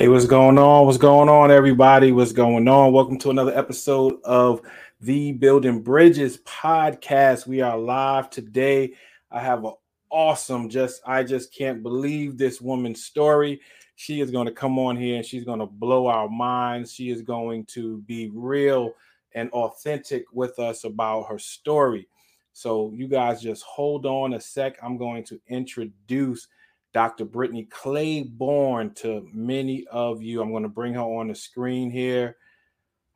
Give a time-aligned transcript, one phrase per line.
[0.00, 0.86] Hey, what's going on?
[0.86, 2.10] What's going on, everybody?
[2.10, 2.94] What's going on?
[2.94, 4.62] Welcome to another episode of
[5.02, 7.46] the Building Bridges podcast.
[7.46, 8.94] We are live today.
[9.30, 9.74] I have an
[10.08, 13.60] awesome, just I just can't believe this woman's story.
[13.94, 16.94] She is going to come on here and she's going to blow our minds.
[16.94, 18.94] She is going to be real
[19.34, 22.08] and authentic with us about her story.
[22.54, 24.78] So, you guys just hold on a sec.
[24.82, 26.48] I'm going to introduce
[26.92, 27.24] Dr.
[27.24, 30.42] Brittany Clayborne to many of you.
[30.42, 32.36] I'm going to bring her on the screen here.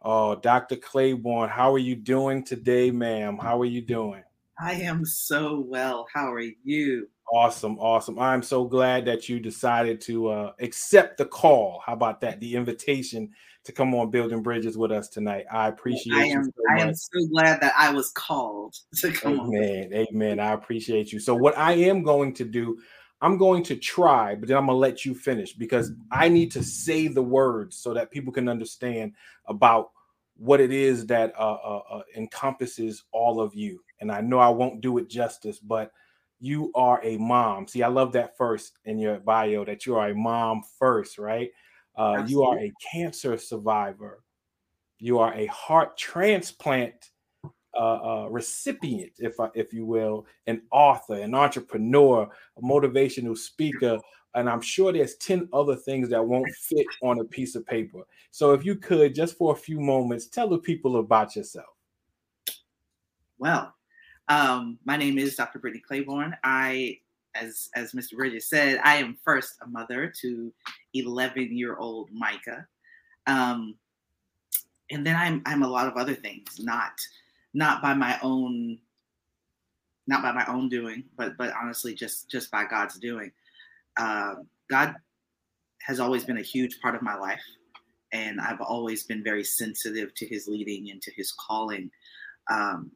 [0.03, 0.77] Oh, Dr.
[0.77, 3.39] Clayborne, how are you doing today, ma'am?
[3.39, 4.23] How are you doing?
[4.61, 6.07] I am so well.
[6.13, 7.09] How are you?
[7.33, 8.19] Awesome, awesome.
[8.19, 11.83] I'm so glad that you decided to uh, accept the call.
[11.85, 12.39] How about that?
[12.39, 13.31] The invitation
[13.65, 15.47] to come on building bridges with us tonight.
[15.51, 19.41] I appreciate I am, so I am so glad that I was called to come
[19.41, 20.07] amen, on.
[20.13, 20.39] Amen.
[20.39, 21.19] I appreciate you.
[21.19, 22.79] So what I am going to do,
[23.21, 26.63] I'm going to try, but then I'm gonna let you finish because I need to
[26.63, 29.13] say the words so that people can understand
[29.47, 29.91] about
[30.37, 33.81] what it is that uh, uh, uh, encompasses all of you.
[34.01, 35.93] And I know I won't do it justice, but
[36.41, 37.69] you are a mom.
[37.69, 41.51] See, I love that first in your bio that you are a mom first, right?
[41.97, 44.23] Uh, you are a cancer survivor.
[44.99, 47.11] You are a heart transplant
[47.77, 53.99] uh, uh, recipient, if I, if you will, an author, an entrepreneur, a motivational speaker,
[54.35, 58.03] and I'm sure there's 10 other things that won't fit on a piece of paper.
[58.31, 61.67] So if you could just for a few moments tell the people about yourself.
[63.39, 63.75] Well,
[64.29, 65.59] um, my name is Dr.
[65.59, 66.37] Brittany Clayborne.
[66.43, 66.99] I,
[67.35, 68.17] as as Mr.
[68.17, 70.53] Bridges said, I am first a mother to
[70.95, 72.67] 11 year old Micah,
[73.27, 73.75] um,
[74.91, 76.93] and then I'm I'm a lot of other things, not
[77.55, 78.79] not by my own
[80.07, 83.33] not by my own doing, but but honestly, just just by God's doing.
[83.97, 84.35] Uh,
[84.69, 84.95] God
[85.81, 87.43] has always been a huge part of my life,
[88.13, 91.91] and I've always been very sensitive to His leading and to His calling.
[92.51, 92.91] Um,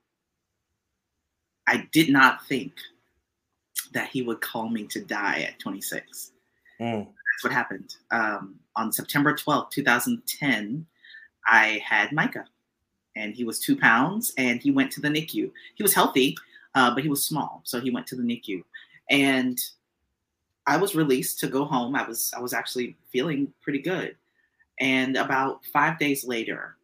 [1.67, 2.73] I did not think
[3.93, 6.33] that He would call me to die at 26.
[6.81, 7.07] Mm.
[7.07, 7.95] That's what happened.
[8.11, 10.85] Um, on September 12th, 2010,
[11.47, 12.45] I had Micah
[13.19, 15.51] and he was two pounds and he went to the NICU.
[15.75, 16.37] He was healthy,
[16.75, 18.63] uh, but he was small, so he went to the NICU.
[19.11, 19.59] And
[20.67, 21.97] I was released to go home.
[21.97, 24.17] I was I was actually feeling pretty good.
[24.81, 26.77] And about five days later,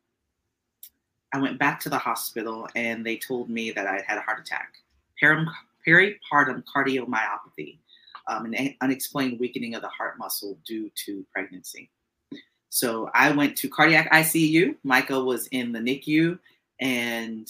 [1.32, 4.40] I went back to the hospital and they told me that I had a heart
[4.40, 4.74] attack,
[5.22, 7.78] peripartum cardiomyopathy,
[8.26, 11.90] um, an unexplained weakening of the heart muscle due to pregnancy.
[12.74, 14.74] So I went to cardiac ICU.
[14.82, 16.36] Micah was in the NICU,
[16.80, 17.48] and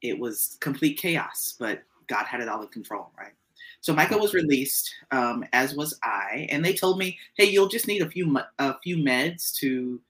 [0.00, 1.54] it was complete chaos.
[1.58, 3.34] But God had it all in control, right?
[3.82, 7.86] So Micah was released, um, as was I, and they told me, "Hey, you'll just
[7.86, 10.00] need a few a few meds to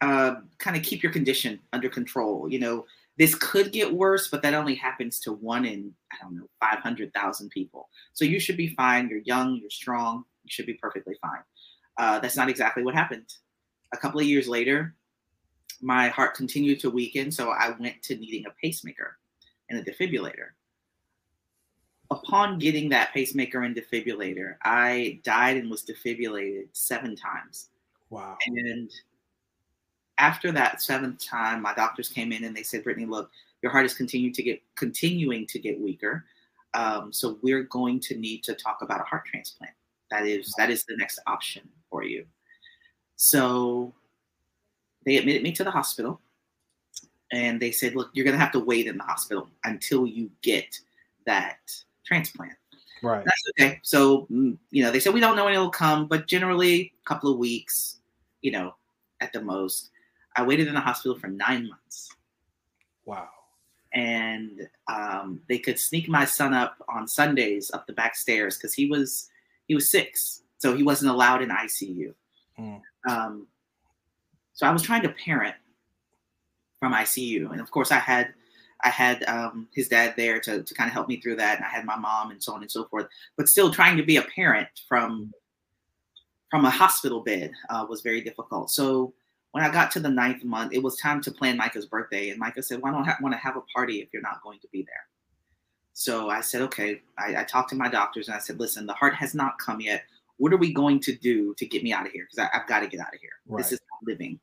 [0.00, 2.48] uh, kind of keep your condition under control.
[2.48, 2.86] You know,
[3.18, 6.78] this could get worse, but that only happens to one in I don't know five
[6.78, 7.90] hundred thousand people.
[8.14, 9.10] So you should be fine.
[9.10, 9.56] You're young.
[9.56, 11.42] You're strong you should be perfectly fine.
[11.98, 13.34] Uh, that's not exactly what happened.
[13.92, 14.94] A couple of years later,
[15.80, 19.18] my heart continued to weaken, so I went to needing a pacemaker
[19.68, 20.50] and a defibrillator.
[22.10, 27.70] Upon getting that pacemaker and defibrillator, I died and was defibrillated seven times.
[28.10, 28.38] Wow.
[28.46, 28.90] And
[30.18, 33.30] after that seventh time, my doctors came in and they said, Brittany, look,
[33.62, 36.24] your heart is continuing to get continuing to get weaker.
[36.74, 39.72] Um, so we're going to need to talk about a heart transplant.
[40.10, 42.26] That is that is the next option for you.
[43.16, 43.94] So
[45.04, 46.20] they admitted me to the hospital
[47.32, 50.78] and they said, look, you're gonna have to wait in the hospital until you get
[51.26, 51.58] that
[52.04, 52.52] transplant.
[53.02, 53.24] Right.
[53.24, 53.80] That's okay.
[53.82, 57.08] So mm, you know, they said we don't know when it'll come, but generally a
[57.08, 57.98] couple of weeks,
[58.42, 58.74] you know,
[59.20, 59.90] at the most.
[60.36, 62.14] I waited in the hospital for nine months.
[63.06, 63.28] Wow.
[63.94, 68.74] And um, they could sneak my son up on Sundays up the back stairs because
[68.74, 69.30] he was
[69.66, 72.14] he was six, so he wasn't allowed in ICU.
[72.58, 72.80] Mm.
[73.08, 73.46] Um,
[74.52, 75.54] so I was trying to parent
[76.80, 78.34] from ICU, and of course I had
[78.82, 81.64] I had um, his dad there to, to kind of help me through that, and
[81.64, 83.06] I had my mom and so on and so forth.
[83.36, 85.32] But still, trying to be a parent from
[86.50, 88.70] from a hospital bed uh, was very difficult.
[88.70, 89.12] So
[89.50, 92.38] when I got to the ninth month, it was time to plan Micah's birthday, and
[92.38, 94.68] Micah said, "Why don't I want to have a party if you're not going to
[94.72, 95.06] be there?"
[95.98, 97.00] So I said, okay.
[97.16, 99.80] I, I, talked to my doctors and I said, listen, the heart has not come
[99.80, 100.04] yet.
[100.36, 102.28] What are we going to do to get me out of here?
[102.30, 103.30] Because I've got to get out of here.
[103.48, 103.62] Right.
[103.62, 104.38] This is not living.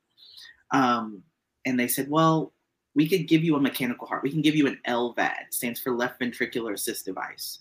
[0.72, 1.22] Um,
[1.68, 2.54] and they said, well,
[2.96, 4.24] we could give you a mechanical heart.
[4.24, 7.60] We can give you an LVAD, stands for left ventricular assist device.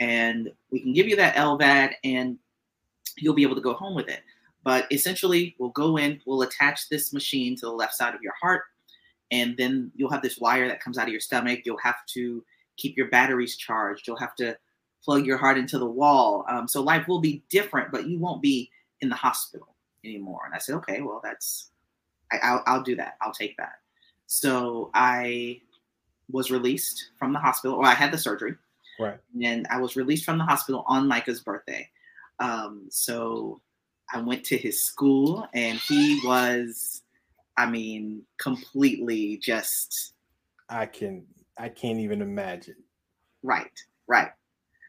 [0.00, 2.38] And we can give you that LVAD and
[3.18, 4.22] you'll be able to go home with it.
[4.62, 8.32] But essentially, we'll go in, we'll attach this machine to the left side of your
[8.40, 8.62] heart,
[9.30, 11.60] and then you'll have this wire that comes out of your stomach.
[11.66, 12.42] You'll have to
[12.76, 14.06] keep your batteries charged.
[14.06, 14.56] You'll have to
[15.04, 16.44] plug your heart into the wall.
[16.48, 19.74] Um, so life will be different, but you won't be in the hospital
[20.04, 20.42] anymore.
[20.46, 21.70] And I said, okay, well, that's,
[22.32, 23.14] I, will I'll do that.
[23.20, 23.74] I'll take that.
[24.26, 25.60] So I
[26.30, 28.54] was released from the hospital, or I had the surgery.
[28.98, 29.18] Right.
[29.42, 31.88] And I was released from the hospital on Micah's birthday.
[32.38, 33.60] Um, so
[34.12, 37.02] I went to his school and he was,
[37.56, 40.14] I mean, completely just.
[40.68, 41.24] I can,
[41.58, 42.76] I can't even imagine.
[43.42, 43.72] Right,
[44.06, 44.30] right.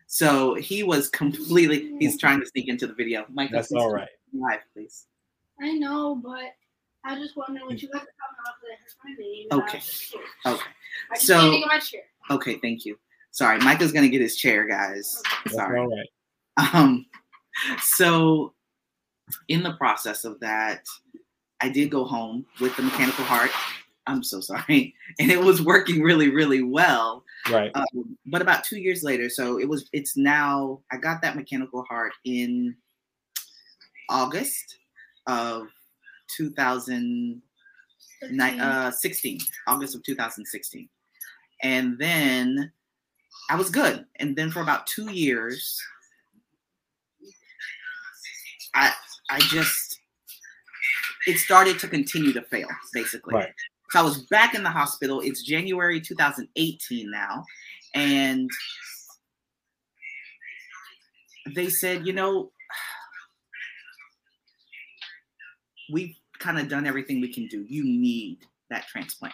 [0.08, 3.26] So he was completely, he's trying to sneak into the video.
[3.34, 4.10] Mike, that's all right.
[4.34, 5.08] Live, please.
[5.62, 6.54] I know, but
[7.04, 9.48] I just want to know what you got to talk about because my name.
[9.52, 9.82] Okay.
[10.46, 10.72] Okay.
[11.16, 11.62] so,
[12.32, 12.98] okay, thank you.
[13.32, 15.22] Sorry, Micah's going to get his chair, guys.
[15.46, 15.56] Okay.
[15.56, 15.80] Sorry.
[15.80, 16.10] all right.
[16.74, 17.06] Um,
[17.82, 18.54] so,
[19.50, 20.86] in the process of that,
[21.62, 23.52] I did go home with the mechanical heart.
[24.08, 24.96] I'm so sorry.
[25.20, 27.24] And it was working really, really well.
[27.50, 27.72] Right.
[27.74, 31.84] Um, but about two years later, so it was, it's now, I got that mechanical
[31.84, 32.76] heart in
[34.10, 34.78] August
[35.28, 35.68] of
[36.36, 38.92] 2016, uh,
[39.72, 40.90] August of 2016.
[41.64, 42.72] And then
[43.50, 44.06] I was good.
[44.20, 45.80] And then for about two years,
[48.74, 48.92] I,
[49.30, 50.00] I just,
[51.28, 53.36] it started to continue to fail, basically.
[53.36, 53.54] Right.
[53.96, 55.22] So I was back in the hospital.
[55.22, 57.46] It's January 2018 now.
[57.94, 58.50] And
[61.56, 62.52] they said, you know,
[65.90, 67.64] we've kind of done everything we can do.
[67.70, 68.40] You need
[68.70, 69.34] that transplant.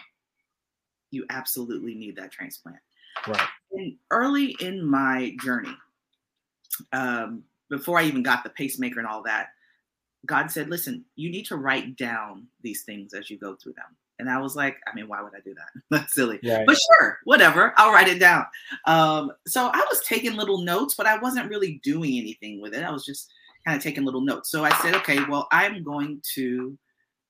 [1.10, 2.78] You absolutely need that transplant.
[3.26, 3.48] Right.
[3.72, 5.76] And early in my journey,
[6.92, 9.48] um, before I even got the pacemaker and all that,
[10.24, 13.96] God said, listen, you need to write down these things as you go through them.
[14.22, 15.82] And I was like, I mean, why would I do that?
[15.90, 16.38] That's silly.
[16.44, 16.64] Right.
[16.64, 17.74] But sure, whatever.
[17.76, 18.46] I'll write it down.
[18.86, 22.84] Um, so I was taking little notes, but I wasn't really doing anything with it.
[22.84, 23.32] I was just
[23.66, 24.50] kind of taking little notes.
[24.50, 26.78] So I said, okay, well, I'm going to,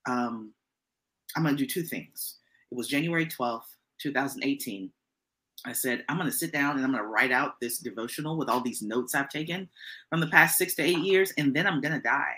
[0.06, 0.52] um,
[1.34, 2.36] I'm going to do two things.
[2.70, 3.62] It was January 12th,
[3.98, 4.90] 2018.
[5.64, 8.36] I said, I'm going to sit down and I'm going to write out this devotional
[8.36, 9.68] with all these notes I've taken
[10.10, 12.36] from the past six to eight years, and then I'm going to die.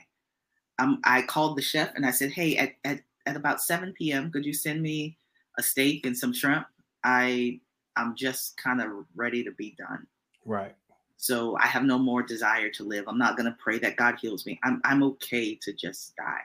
[0.78, 4.30] Um, I called the chef and I said, hey, at, at at about 7 p.m.
[4.30, 5.18] Could you send me
[5.58, 6.66] a steak and some shrimp?
[7.02, 7.60] I
[7.96, 10.06] I'm just kind of ready to be done.
[10.44, 10.74] Right.
[11.16, 13.04] So I have no more desire to live.
[13.06, 14.58] I'm not gonna pray that God heals me.
[14.62, 16.40] I'm I'm okay to just die.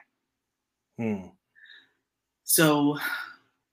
[0.98, 1.28] Hmm.
[2.44, 2.98] So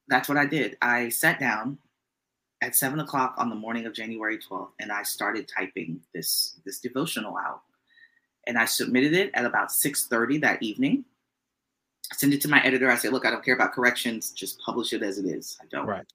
[0.08, 0.78] that's what I did.
[0.82, 1.78] I sat down
[2.62, 6.80] at seven o'clock on the morning of January 12th, and I started typing this this
[6.80, 7.62] devotional out.
[8.48, 11.06] And I submitted it at about 6:30 that evening
[12.14, 12.90] send it to my editor.
[12.90, 14.32] I say, look, I don't care about corrections.
[14.32, 15.58] Just publish it as it is.
[15.62, 15.86] I don't.
[15.86, 16.06] Right.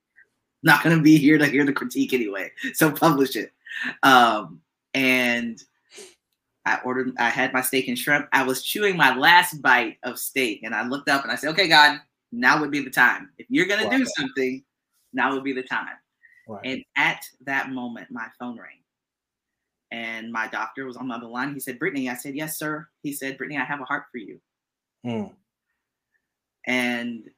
[0.62, 2.52] Not going to be here to hear the critique anyway.
[2.74, 3.52] So publish it.
[4.02, 4.60] Um,
[4.94, 5.62] and
[6.64, 8.28] I ordered, I had my steak and shrimp.
[8.32, 11.50] I was chewing my last bite of steak and I looked up and I said,
[11.50, 11.98] okay, God,
[12.30, 13.30] now would be the time.
[13.38, 14.62] If you're going to do something,
[15.12, 15.96] now would be the time.
[16.46, 16.64] Right.
[16.64, 18.78] And at that moment, my phone rang.
[19.90, 21.52] And my doctor was on the other line.
[21.52, 22.88] He said, Brittany, I said, yes, sir.
[23.02, 24.40] He said, Brittany, I have a heart for you.
[25.04, 25.32] Mm.
[26.66, 27.28] And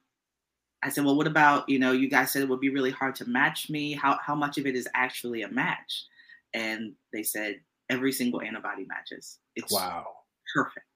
[0.83, 3.15] I said, well, what about, you know, you guys said it would be really hard
[3.17, 3.93] to match me.
[3.93, 6.05] How, how much of it is actually a match?
[6.53, 9.39] And they said, every single antibody matches.
[9.57, 10.07] It's wow.
[10.55, 10.87] perfect.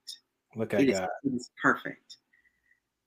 [0.56, 0.90] Look at it.
[0.90, 2.16] Is, it is perfect.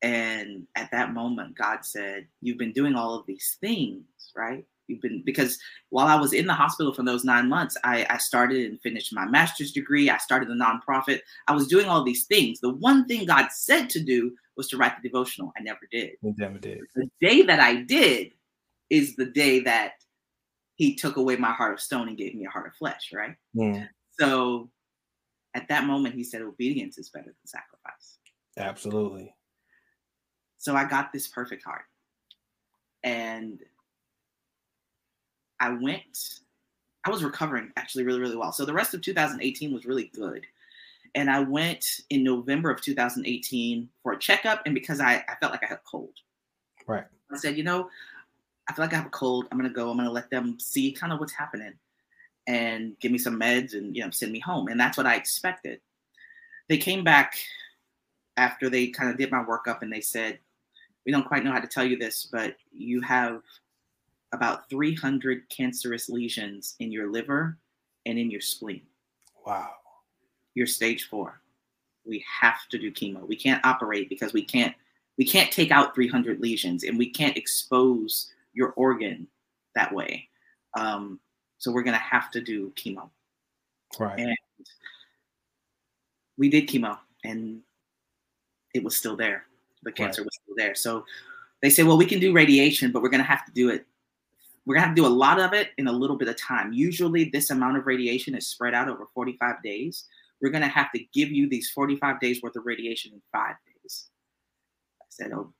[0.01, 4.03] And at that moment, God said, You've been doing all of these things,
[4.35, 4.65] right?
[4.87, 5.57] You've been because
[5.89, 9.13] while I was in the hospital for those nine months, I, I started and finished
[9.13, 10.09] my master's degree.
[10.09, 11.19] I started a nonprofit.
[11.47, 12.59] I was doing all these things.
[12.59, 15.51] The one thing God said to do was to write the devotional.
[15.57, 16.11] I never did.
[16.21, 16.81] You never did.
[16.95, 18.33] The day that I did
[18.91, 19.93] is the day that
[20.75, 23.35] he took away my heart of stone and gave me a heart of flesh, right?
[23.57, 23.89] Mm.
[24.19, 24.69] So
[25.55, 28.19] at that moment, he said, obedience is better than sacrifice.
[28.55, 29.33] Absolutely.
[30.59, 31.85] So I got this perfect heart.
[33.03, 33.59] And
[35.59, 36.41] I went,
[37.03, 38.51] I was recovering actually really, really well.
[38.51, 40.45] So the rest of 2018 was really good.
[41.15, 44.61] And I went in November of 2018 for a checkup.
[44.65, 46.13] And because I, I felt like I had a cold.
[46.87, 47.03] Right.
[47.31, 47.89] I said, you know,
[48.69, 49.47] I feel like I have a cold.
[49.51, 49.89] I'm going to go.
[49.89, 51.73] I'm going to let them see kind of what's happening
[52.47, 54.67] and give me some meds and, you know, send me home.
[54.67, 55.79] And that's what I expected.
[56.69, 57.35] They came back
[58.37, 60.39] after they kind of did my workup and they said,
[61.05, 63.41] we don't quite know how to tell you this, but you have
[64.33, 67.57] about 300 cancerous lesions in your liver
[68.05, 68.81] and in your spleen.
[69.45, 69.71] Wow.
[70.55, 71.41] You're stage four.
[72.05, 73.27] We have to do chemo.
[73.27, 74.73] We can't operate because we can't
[75.17, 79.27] we can't take out 300 lesions and we can't expose your organ
[79.75, 80.27] that way.
[80.77, 81.19] Um,
[81.57, 83.09] so we're gonna have to do chemo.
[83.99, 84.19] Right.
[84.19, 84.35] And
[86.37, 87.61] we did chemo and
[88.73, 89.45] it was still there.
[89.83, 90.25] The cancer right.
[90.25, 90.75] was still there.
[90.75, 91.05] So
[91.61, 93.85] they say, well, we can do radiation, but we're going to have to do it.
[94.65, 96.37] We're going to have to do a lot of it in a little bit of
[96.37, 96.71] time.
[96.73, 100.05] Usually, this amount of radiation is spread out over 45 days.
[100.41, 103.55] We're going to have to give you these 45 days worth of radiation in five
[103.65, 104.09] days.
[105.01, 105.53] I said, oh,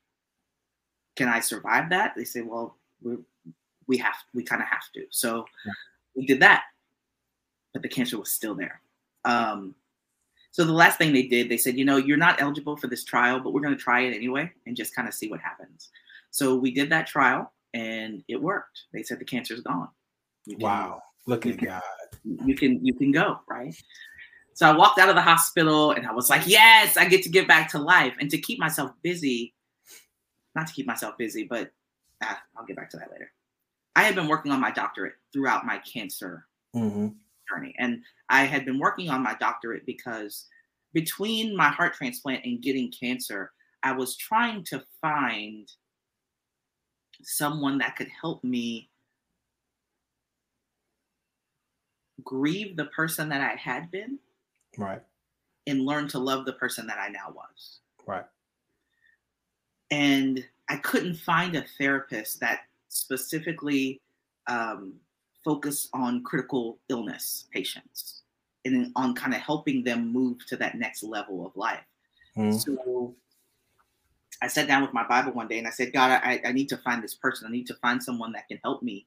[1.16, 2.14] can I survive that?
[2.16, 3.18] They say, well, we
[3.88, 5.06] we have we kind of have to.
[5.10, 5.74] So yeah.
[6.16, 6.64] we did that,
[7.74, 8.82] but the cancer was still there.
[9.26, 9.76] Um,
[10.52, 13.04] so the last thing they did, they said, you know, you're not eligible for this
[13.06, 15.90] trial, but we're going to try it anyway and just kind of see what happens.
[16.32, 18.82] So we did that trial and it worked.
[18.94, 19.90] They said the cancer is gone.
[20.50, 21.02] Can, wow.
[21.28, 21.82] Look at can, God.
[22.46, 23.76] You can you can go, right?
[24.54, 27.30] So I walked out of the hospital and I was like, yes, I get to
[27.30, 29.54] get back to life and to keep myself busy.
[30.56, 31.72] Not to keep myself busy, but
[32.22, 33.32] ah, I'll get back to that later.
[33.96, 37.08] I had been working on my doctorate throughout my cancer mm-hmm
[37.52, 37.74] journey.
[37.78, 40.48] And I had been working on my doctorate because
[40.94, 43.52] between my heart transplant and getting cancer,
[43.84, 45.68] I was trying to find
[47.24, 48.90] someone that could help me
[52.24, 54.20] grieve the person that I had been.
[54.78, 55.02] Right.
[55.68, 57.80] And learn to love the person that I now was.
[58.06, 58.26] Right.
[59.92, 64.02] And I couldn't find a therapist that specifically
[64.48, 64.94] um,
[65.44, 68.22] focus on critical illness patients
[68.66, 71.84] and on kind of helping them move to that next level of life.
[72.38, 72.60] Mm.
[72.60, 73.16] So
[74.42, 76.70] I sat down with my Bible one day and I said, God, I, I need
[76.70, 77.48] to find this person.
[77.48, 79.06] I need to find someone that can help me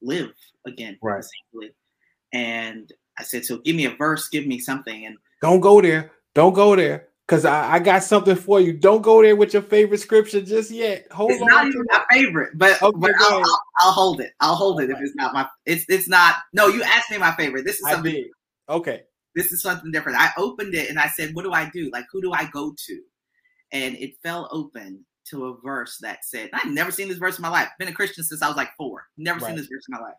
[0.00, 0.32] live
[0.66, 0.98] again.
[1.02, 1.24] Right.
[2.32, 5.06] And I said, so give me a verse, give me something.
[5.06, 6.12] And don't go there.
[6.34, 7.08] Don't go there.
[7.28, 8.72] Cause I, I, got something for you.
[8.74, 11.06] Don't go there with your favorite scripture just yet.
[11.12, 11.48] Hold it's on.
[11.48, 14.32] Not even my favorite, but, okay, but I'll, I'll, I'll, hold it.
[14.40, 15.48] I'll hold it if it's not my.
[15.64, 16.34] It's it's not.
[16.52, 17.64] No, you asked me my favorite.
[17.64, 18.28] This is something.
[18.68, 19.02] Okay.
[19.34, 20.20] This is something different.
[20.20, 21.88] I opened it and I said, "What do I do?
[21.90, 23.00] Like, who do I go to?"
[23.70, 27.42] And it fell open to a verse that said, "I've never seen this verse in
[27.42, 27.68] my life.
[27.78, 29.06] Been a Christian since I was like four.
[29.16, 29.46] Never right.
[29.46, 30.16] seen this verse in my life."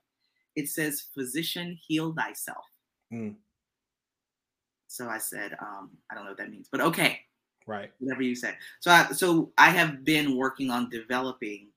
[0.56, 2.66] It says, "Physician, heal thyself."
[3.14, 3.36] Mm.
[4.88, 7.20] So I said, um, I don't know what that means, but okay.
[7.66, 7.92] Right.
[8.00, 8.54] Whatever you say.
[8.80, 11.68] So I, so I have been working on developing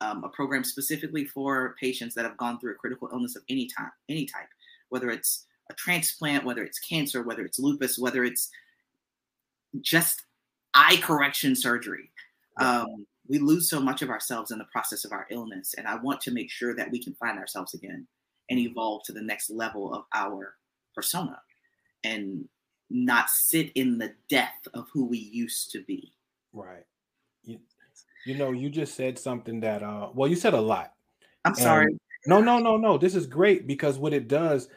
[0.00, 3.66] um, a program specifically for patients that have gone through a critical illness of any
[3.66, 4.48] type, any type,
[4.88, 8.50] whether it's a transplant, whether it's cancer, whether it's lupus, whether it's
[9.80, 10.24] just
[10.74, 12.10] eye correction surgery.
[12.60, 15.96] Um, we lose so much of ourselves in the process of our illness, and I
[15.96, 18.06] want to make sure that we can find ourselves again
[18.48, 20.54] and evolve to the next level of our
[20.94, 21.40] persona.
[22.02, 22.48] And
[22.90, 26.12] not sit in the death of who we used to be.
[26.52, 26.84] Right.
[27.44, 27.60] You,
[28.26, 30.92] you know, you just said something that uh well, you said a lot.
[31.44, 31.98] I'm and sorry.
[32.26, 32.98] No, no, no, no.
[32.98, 34.68] This is great because what it does,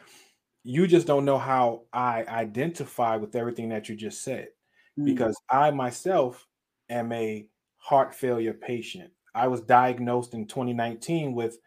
[0.63, 4.49] you just don't know how I identify with everything that you just said.
[4.97, 5.05] Mm.
[5.05, 6.47] Because I myself
[6.89, 9.11] am a heart failure patient.
[9.35, 11.57] I was diagnosed in 2019 with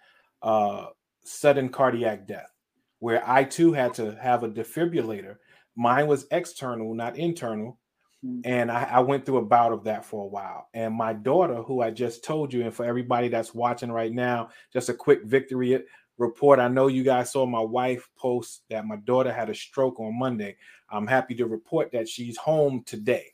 [0.42, 0.86] uh
[1.24, 2.52] sudden cardiac death,
[2.98, 5.36] where I too had to have a defibrillator
[5.76, 7.78] Mine was external, not internal.
[8.24, 8.40] Mm-hmm.
[8.44, 10.68] And I, I, went through a bout of that for a while.
[10.72, 14.48] And my daughter, who I just told you, and for everybody that's watching right now,
[14.72, 15.78] just a quick victory
[16.16, 16.58] report.
[16.58, 20.18] I know you guys saw my wife post that my daughter had a stroke on
[20.18, 20.56] Monday.
[20.90, 23.26] I'm happy to report that she's home today.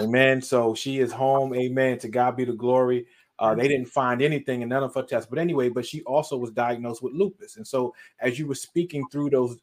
[0.00, 0.42] Amen.
[0.42, 1.54] So she is home.
[1.54, 1.98] Amen.
[2.00, 3.06] To God be the glory.
[3.40, 5.28] Uh, they didn't find anything in none of her tests.
[5.28, 7.56] But anyway, but she also was diagnosed with lupus.
[7.56, 9.56] And so as you were speaking through those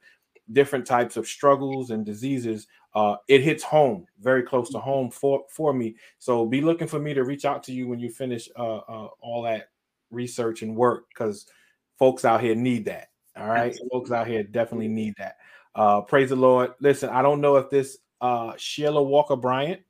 [0.52, 5.44] different types of struggles and diseases, uh, it hits home very close to home for
[5.50, 5.96] for me.
[6.18, 9.10] So be looking for me to reach out to you when you finish uh, uh,
[9.22, 9.70] all that
[10.10, 11.46] research and work because
[12.00, 13.10] folks out here need that.
[13.36, 13.90] All right, Absolutely.
[13.92, 15.38] folks out here definitely need that.
[15.76, 16.72] Uh, praise the Lord.
[16.80, 19.82] Listen, I don't know if this uh, Sheila Walker Bryant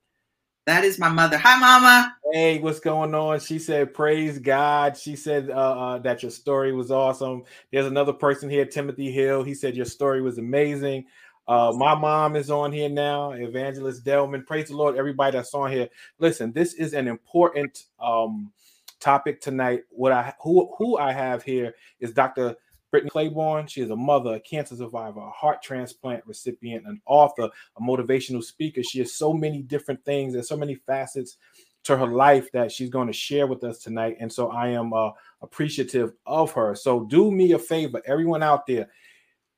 [0.68, 1.38] that is my mother.
[1.38, 2.14] Hi, mama.
[2.34, 3.40] Hey, what's going on?
[3.40, 4.98] She said, Praise God.
[4.98, 7.44] She said uh, uh, that your story was awesome.
[7.72, 9.44] There's another person here, Timothy Hill.
[9.44, 11.06] He said, Your story was amazing.
[11.48, 14.44] Uh, my mom is on here now, Evangelist Delman.
[14.44, 15.88] Praise the Lord, everybody that's on here.
[16.20, 18.52] Listen, this is an important um,
[19.00, 19.84] topic tonight.
[19.90, 22.58] What I who who I have here is Dr.
[23.02, 27.50] Brittany Clayborne, she is a mother, a cancer survivor, a heart transplant recipient, an author,
[27.78, 28.82] a motivational speaker.
[28.82, 31.38] She has so many different things and so many facets
[31.84, 34.18] to her life that she's going to share with us tonight.
[34.20, 35.12] And so I am uh,
[35.42, 36.74] appreciative of her.
[36.74, 38.90] So do me a favor, everyone out there,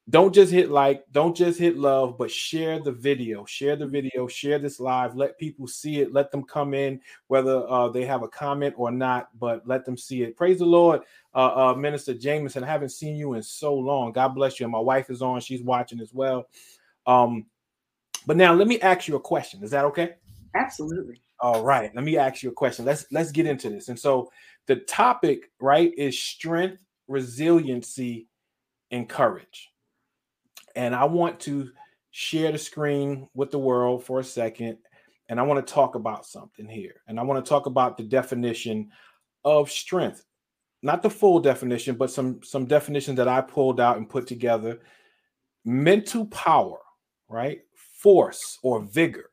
[0.09, 4.27] don't just hit like, don't just hit love, but share the video, share the video,
[4.27, 5.15] share this live.
[5.15, 6.13] Let people see it.
[6.13, 9.97] Let them come in, whether uh, they have a comment or not, but let them
[9.97, 10.35] see it.
[10.35, 11.01] Praise the Lord,
[11.39, 12.63] uh, uh, Minister Jameson.
[12.63, 14.11] I haven't seen you in so long.
[14.11, 14.65] God bless you.
[14.65, 16.47] And my wife is on; she's watching as well.
[17.07, 17.45] Um,
[18.25, 19.63] but now let me ask you a question.
[19.63, 20.15] Is that okay?
[20.55, 21.21] Absolutely.
[21.39, 21.93] All right.
[21.95, 22.85] Let me ask you a question.
[22.85, 23.89] Let's let's get into this.
[23.89, 24.31] And so
[24.65, 28.27] the topic, right, is strength, resiliency,
[28.91, 29.69] and courage
[30.75, 31.71] and I want to
[32.11, 34.77] share the screen with the world for a second.
[35.27, 37.01] And I want to talk about something here.
[37.07, 38.89] And I want to talk about the definition
[39.43, 40.23] of strength.
[40.81, 44.79] Not the full definition, but some some definitions that I pulled out and put together.
[45.65, 46.79] Mental power,
[47.27, 47.61] right?
[47.73, 49.31] Force or vigor.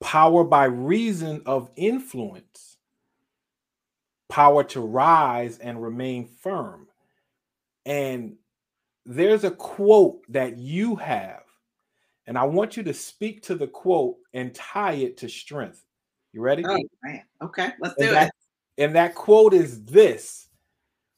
[0.00, 2.76] Power by reason of influence.
[4.28, 6.86] Power to rise and remain firm.
[7.84, 8.36] And
[9.04, 11.42] there's a quote that you have,
[12.26, 15.82] and I want you to speak to the quote and tie it to strength.
[16.34, 16.62] You ready?
[16.66, 17.22] Oh, man.
[17.42, 18.32] Okay, let's do that, it.
[18.78, 20.48] And that quote is this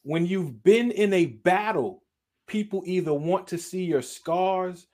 [0.03, 2.03] When you've been in a battle,
[2.47, 4.87] people either want to see your scars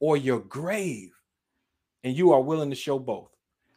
[0.00, 1.12] or your grave,
[2.02, 3.30] and you are willing to show both.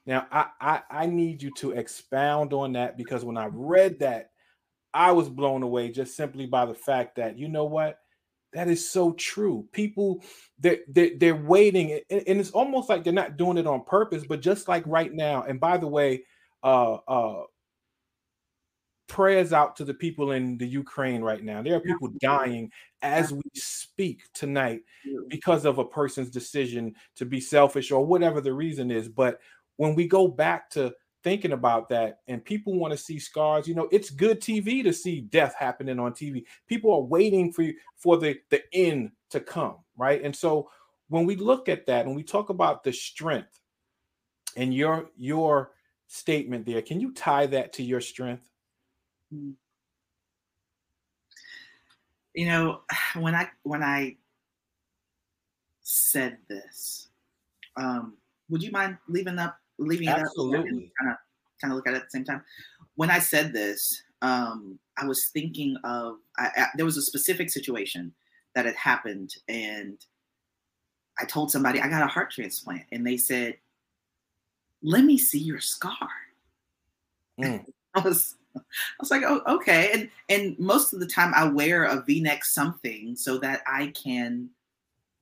[0.05, 4.31] Now, I, I, I need you to expound on that because when I read that,
[4.93, 7.99] I was blown away just simply by the fact that, you know what?
[8.53, 9.67] That is so true.
[9.71, 10.23] People
[10.57, 14.23] they're, they're, they're waiting, and, and, it's almost like they're not doing it on purpose.
[14.27, 16.23] But just like right now, and by the way,
[16.63, 17.43] uh, uh,
[19.09, 21.61] prayers out to the people in the Ukraine right now.
[21.61, 24.81] There are people dying as we speak tonight
[25.27, 29.09] because of a person's decision to be selfish or whatever the reason is.
[29.09, 29.39] But
[29.75, 30.93] when we go back to
[31.23, 34.93] thinking about that and people want to see scars you know it's good tv to
[34.93, 37.65] see death happening on tv people are waiting for
[37.97, 40.69] for the the end to come right and so
[41.09, 43.59] when we look at that and we talk about the strength
[44.55, 45.71] and your your
[46.07, 48.49] statement there can you tie that to your strength.
[52.33, 52.81] You know
[53.15, 54.15] when i when i
[55.81, 57.07] said this
[57.77, 58.13] um
[58.49, 60.91] would you mind leaving up leaving it Absolutely.
[60.99, 61.17] kind of
[61.59, 62.43] kind of look at it at the same time.
[62.95, 67.49] When I said this, um, I was thinking of I, I, there was a specific
[67.49, 68.13] situation
[68.55, 69.97] that had happened, and
[71.19, 73.57] I told somebody I got a heart transplant, and they said,
[74.81, 76.09] "Let me see your scar."
[77.39, 77.65] Mm.
[77.95, 78.61] I was I
[78.99, 79.91] was like, oh, okay.
[79.93, 84.49] And and most of the time I wear a V-neck something so that I can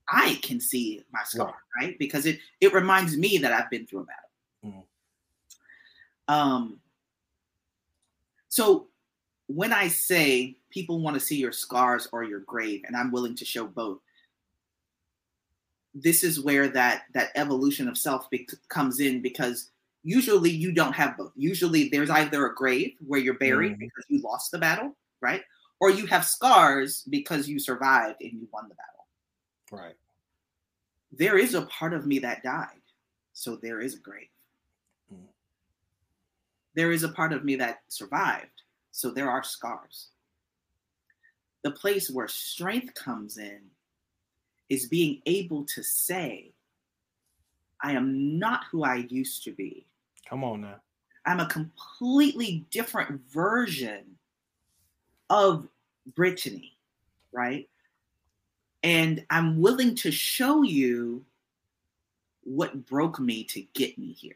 [0.09, 1.85] I can see my scar, right?
[1.87, 1.99] right?
[1.99, 4.85] Because it it reminds me that I've been through a battle.
[6.27, 6.33] Mm.
[6.33, 6.79] Um,
[8.49, 8.87] so
[9.47, 13.35] when I say people want to see your scars or your grave, and I'm willing
[13.35, 13.99] to show both,
[15.93, 19.71] this is where that that evolution of self be- comes in because
[20.07, 21.31] usually you don't have both.
[21.35, 25.41] Usually there's either a grave where you're buried mm because you lost the battle, right?
[25.79, 29.05] Or you have scars because you survived and you won the battle.
[29.71, 29.95] Right.
[31.11, 32.81] There is a part of me that died.
[33.33, 34.29] So there is a grave
[36.77, 38.61] there is a part of me that survived.
[38.91, 40.09] So there are scars.
[41.63, 43.61] The place where strength comes in
[44.69, 46.51] is being able to say,
[47.81, 49.87] I am not who I used to be.
[50.29, 50.81] Come on now.
[51.25, 54.03] I'm a completely different version
[55.29, 55.67] of
[56.15, 56.77] Brittany,
[57.31, 57.69] right?
[58.83, 61.25] And I'm willing to show you
[62.43, 64.35] what broke me to get me here.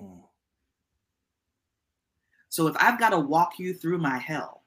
[0.00, 0.20] Mm.
[2.48, 4.62] So if I've got to walk you through my hell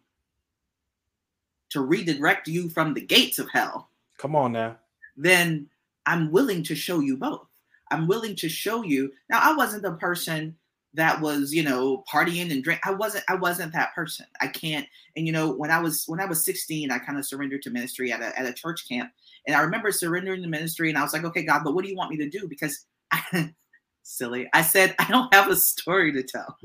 [1.70, 4.78] to redirect you from the gates of hell, come on now,
[5.16, 5.70] then
[6.06, 7.48] I'm willing to show you both.
[7.92, 9.12] I'm willing to show you.
[9.30, 10.56] Now, I wasn't the person
[10.96, 12.80] that was, you know, partying and drink.
[12.84, 13.26] I wasn't.
[13.28, 14.26] I wasn't that person.
[14.42, 14.88] I can't.
[15.16, 17.70] And you know, when I was when I was 16, I kind of surrendered to
[17.70, 19.12] ministry at a at a church camp,
[19.46, 21.90] and I remember surrendering to ministry, and I was like, okay, God, but what do
[21.90, 22.48] you want me to do?
[22.48, 23.54] Because I,
[24.04, 24.50] silly.
[24.54, 26.58] I said I don't have a story to tell.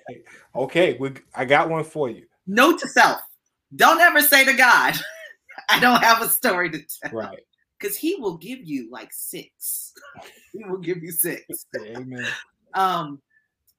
[0.56, 2.24] okay, we, I got one for you.
[2.46, 3.20] Note to self:
[3.76, 4.94] Don't ever say to God,
[5.68, 7.44] "I don't have a story to tell." Right.
[7.84, 9.92] Because He will give you like six.
[10.52, 11.66] he will give you six.
[11.96, 12.26] Amen.
[12.72, 13.20] Um,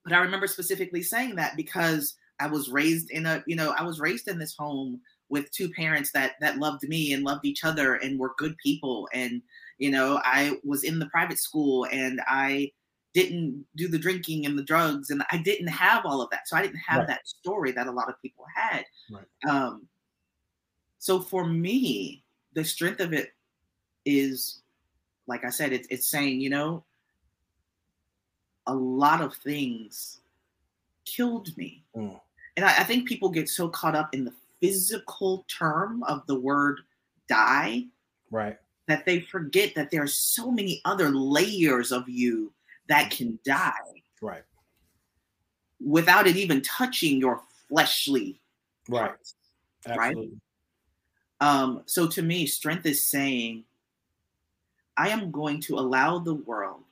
[0.04, 3.84] but I remember specifically saying that because I was raised in a, you know, I
[3.84, 7.63] was raised in this home with two parents that that loved me and loved each
[7.63, 9.41] other and were good people and
[9.78, 12.72] you know i was in the private school and i
[13.13, 16.56] didn't do the drinking and the drugs and i didn't have all of that so
[16.56, 17.08] i didn't have right.
[17.08, 19.26] that story that a lot of people had right.
[19.50, 19.88] um,
[21.00, 23.30] so for me the strength of it
[24.06, 24.62] is,
[25.28, 26.84] like I said, it's it's saying, you know,
[28.68, 30.22] a lot of things
[31.06, 31.84] killed me.
[31.96, 32.20] Mm.
[32.58, 36.39] And I, I think people get so caught up in the physical term of the
[36.39, 36.82] word
[37.28, 37.86] die
[38.32, 38.58] Right.
[38.88, 42.52] that they forget that there are so many other layers of you
[42.88, 44.44] that can die Right.
[45.80, 48.39] without it even touching your fleshly
[48.89, 49.10] Right.
[49.10, 49.36] parts.
[49.86, 50.39] Absolutely.
[51.41, 53.65] Um, so to me, strength is saying,
[54.98, 56.84] I am going to allow the world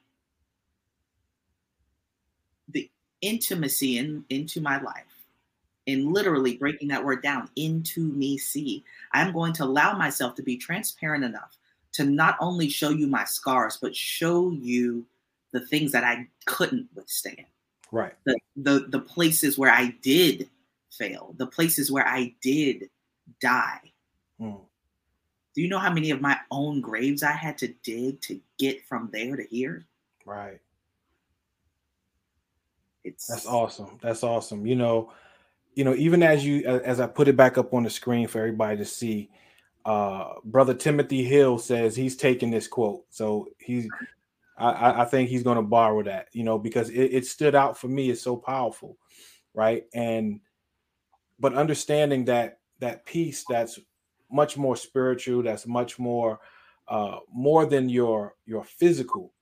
[2.70, 2.89] the
[3.22, 5.06] intimacy in, into my life
[5.88, 8.84] and literally breaking that word down into me see.
[9.13, 11.58] I'm going to allow myself to be transparent enough
[11.94, 15.06] to not only show you my scars, but show you
[15.52, 17.46] the things that I couldn't withstand
[17.92, 18.13] Right.
[18.26, 20.50] the the the places where I did
[20.92, 22.89] fail, the places where I did
[23.39, 23.94] die.
[24.42, 24.62] Mm.
[25.54, 28.86] Do you know how many of my own graves I had to dig to get
[28.88, 29.86] from there to here?
[30.26, 30.60] Right.
[33.04, 34.00] It's That's awesome.
[34.02, 34.66] That's awesome.
[34.66, 35.12] You know,
[35.76, 38.39] you know, even as you as I put it back up on the screen for
[38.39, 39.30] everybody to see,
[39.86, 43.04] uh brother Timothy Hill says he's taking this quote.
[43.10, 43.88] So he's
[44.58, 47.88] I, I think he's gonna borrow that, you know, because it, it stood out for
[47.88, 48.10] me.
[48.10, 48.98] It's so powerful,
[49.54, 49.84] right?
[49.94, 50.39] And
[51.39, 53.80] but understanding that that peace that's
[54.34, 56.39] much more spiritual, that's much more
[56.88, 59.34] uh more than your your physical.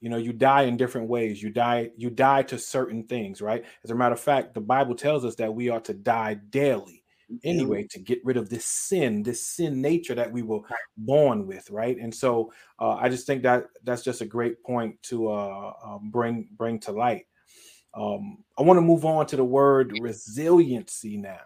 [0.00, 1.42] You know you die in different ways.
[1.42, 3.64] You die you die to certain things right?
[3.84, 7.02] As a matter of fact the bible tells us that we are to die daily
[7.44, 10.60] anyway to get rid of this sin this sin nature that we were
[10.98, 11.96] born with right?
[11.98, 15.98] And so uh, i just think that that's just a great point to uh, uh,
[16.02, 17.26] bring bring to light
[17.94, 21.40] um, i want to move on to the word resiliency now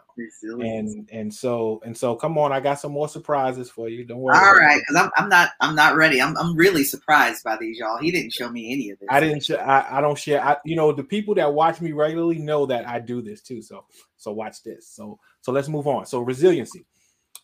[0.61, 4.21] and and so and so come on i got some more surprises for you don't
[4.21, 6.21] worry All right, because I'm, I'm not I'm not ready.
[6.23, 7.99] I'm I'm really surprised by these y'all.
[7.99, 9.09] He didn't show me any of this.
[9.11, 9.45] I didn't.
[9.45, 10.43] Sh- I, I don't share.
[10.45, 13.63] I, you know, the people that watch me regularly know that I do this too.
[13.63, 13.85] So,
[14.17, 14.89] so watch this.
[14.89, 16.07] So, so let's move on.
[16.07, 16.87] So, resiliency,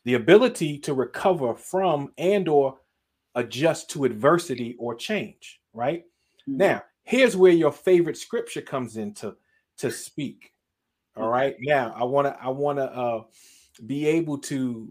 [0.05, 2.79] the ability to recover from and or
[3.35, 5.61] adjust to adversity or change.
[5.73, 6.05] Right
[6.49, 6.57] Mhm.
[6.59, 9.37] now, here's where your favorite scripture comes into
[9.79, 10.53] to speak.
[11.17, 11.57] All right.
[11.61, 12.43] Now, I want to.
[12.43, 13.23] I want to uh,
[13.87, 14.91] be able to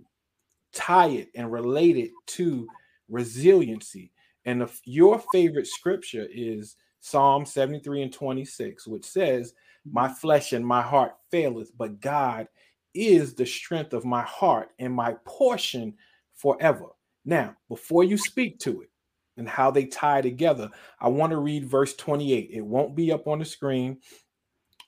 [0.73, 2.69] tie it and relate it to
[3.09, 4.11] resiliency.
[4.45, 9.53] And if your favorite scripture is Psalm 73 and 26, which says,
[9.91, 12.47] My flesh and my heart faileth, but God
[12.93, 15.95] is the strength of my heart and my portion
[16.35, 16.87] forever.
[17.25, 18.90] Now, before you speak to it
[19.37, 22.49] and how they tie together, I want to read verse 28.
[22.51, 23.97] It won't be up on the screen,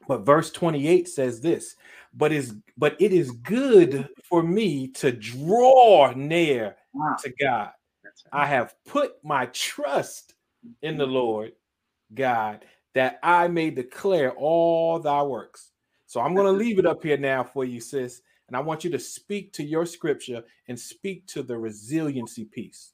[0.07, 1.75] but verse 28 says this
[2.13, 7.71] but is but it is good for me to draw near Wow, to God.
[8.03, 8.13] right.
[8.31, 10.35] I have put my trust
[10.81, 11.53] in the Lord
[12.13, 15.71] God that I may declare all thy works.
[16.05, 18.21] So I'm going to leave it up here now for you, sis.
[18.47, 22.92] And I want you to speak to your scripture and speak to the resiliency piece.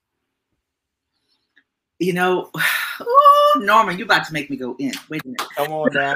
[1.99, 2.49] You know,
[2.99, 4.93] oh, Norman, you're about to make me go in.
[5.09, 5.47] Wait a minute.
[5.55, 6.15] Come on now.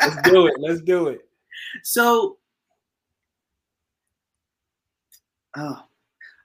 [0.00, 0.54] Let's do it.
[0.58, 1.20] Let's do it.
[1.84, 2.36] So,
[5.56, 5.82] oh,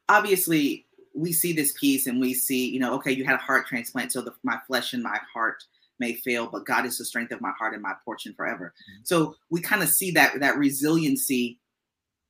[0.08, 3.68] obviously, we see this piece and we see, you know, okay, you had a heart
[3.68, 5.64] transplant, so the, my flesh and my heart
[6.00, 8.74] may fail, but God is the strength of my heart and my portion forever.
[8.74, 9.02] Mm-hmm.
[9.04, 11.60] So we kind of see that that resiliency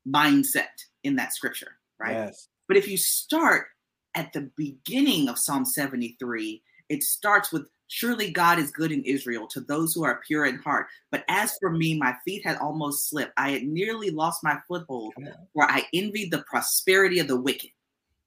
[0.07, 2.13] mindset in that scripture, right?
[2.13, 2.47] Yes.
[2.67, 3.67] But if you start
[4.17, 9.47] at the beginning of Psalm 73, it starts with Surely God is good in Israel
[9.47, 10.87] to those who are pure in heart.
[11.09, 13.31] But as for me, my feet had almost slipped.
[13.37, 15.13] I had nearly lost my foothold,
[15.53, 17.69] for I envied the prosperity of the wicked.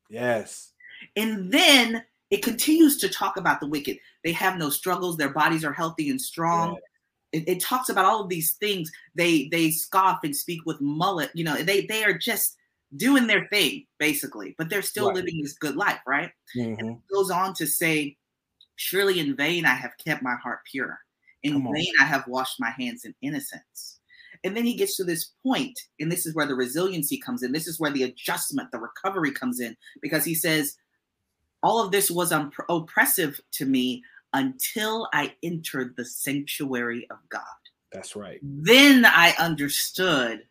[0.08, 0.72] Yes.
[1.14, 3.98] And then it continues to talk about the wicked.
[4.24, 6.78] They have no struggles, their bodies are healthy and strong.
[7.32, 8.90] It, it talks about all of these things.
[9.14, 11.30] They they scoff and speak with mullet.
[11.34, 12.56] You know, they they are just
[12.96, 15.16] doing their thing basically, but they're still Right.
[15.16, 16.32] living this good life, right?
[16.56, 17.00] Mhm.
[17.12, 18.16] goes on to say,
[18.76, 20.98] Surely in vain I have kept my heart pure.
[21.42, 21.74] In Come on.
[21.74, 24.00] vain I have washed my hands in innocence.
[24.42, 27.52] And then he gets to this point, and this is where the resiliency comes in.
[27.52, 30.76] This is where the adjustment, the recovery comes in, because he says,
[31.62, 37.42] All of this was un- oppressive to me until I entered the sanctuary of God.
[37.92, 38.38] That's right.
[38.42, 40.48] Then I understood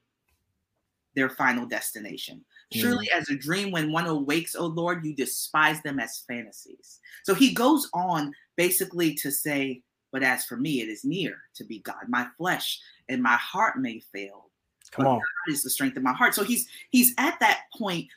[1.19, 2.37] their final destination.
[2.73, 2.79] Mm-hmm.
[2.79, 6.99] Surely, as a dream, when one awakes, O Lord, you despise them as fantasies.
[7.23, 11.65] So he goes on basically to say, But as for me, it is near to
[11.65, 12.07] be God.
[12.07, 12.79] My flesh
[13.09, 14.49] and my heart may fail.
[14.91, 15.17] Come but on.
[15.17, 16.33] God is the strength of my heart.
[16.33, 18.07] So he's he's at that point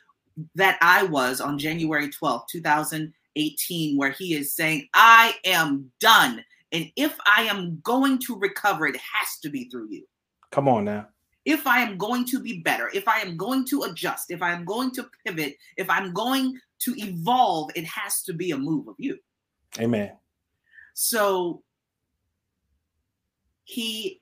[0.55, 6.43] that I was on January 12th, 2018, where he is saying, I am done.
[6.71, 10.07] And if I am going to recover, it has to be through you.
[10.51, 11.07] Come on now.
[11.45, 14.51] If I am going to be better, if I am going to adjust, if I
[14.53, 18.87] am going to pivot, if I'm going to evolve, it has to be a move
[18.87, 19.17] of you.
[19.79, 20.11] Amen.
[20.93, 21.63] So
[23.65, 24.21] he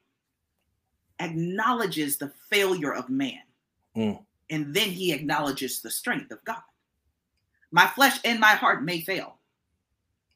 [1.19, 3.41] acknowledges the failure of man.
[3.95, 4.23] Mm.
[4.49, 6.61] And then he acknowledges the strength of God.
[7.71, 9.37] My flesh and my heart may fail,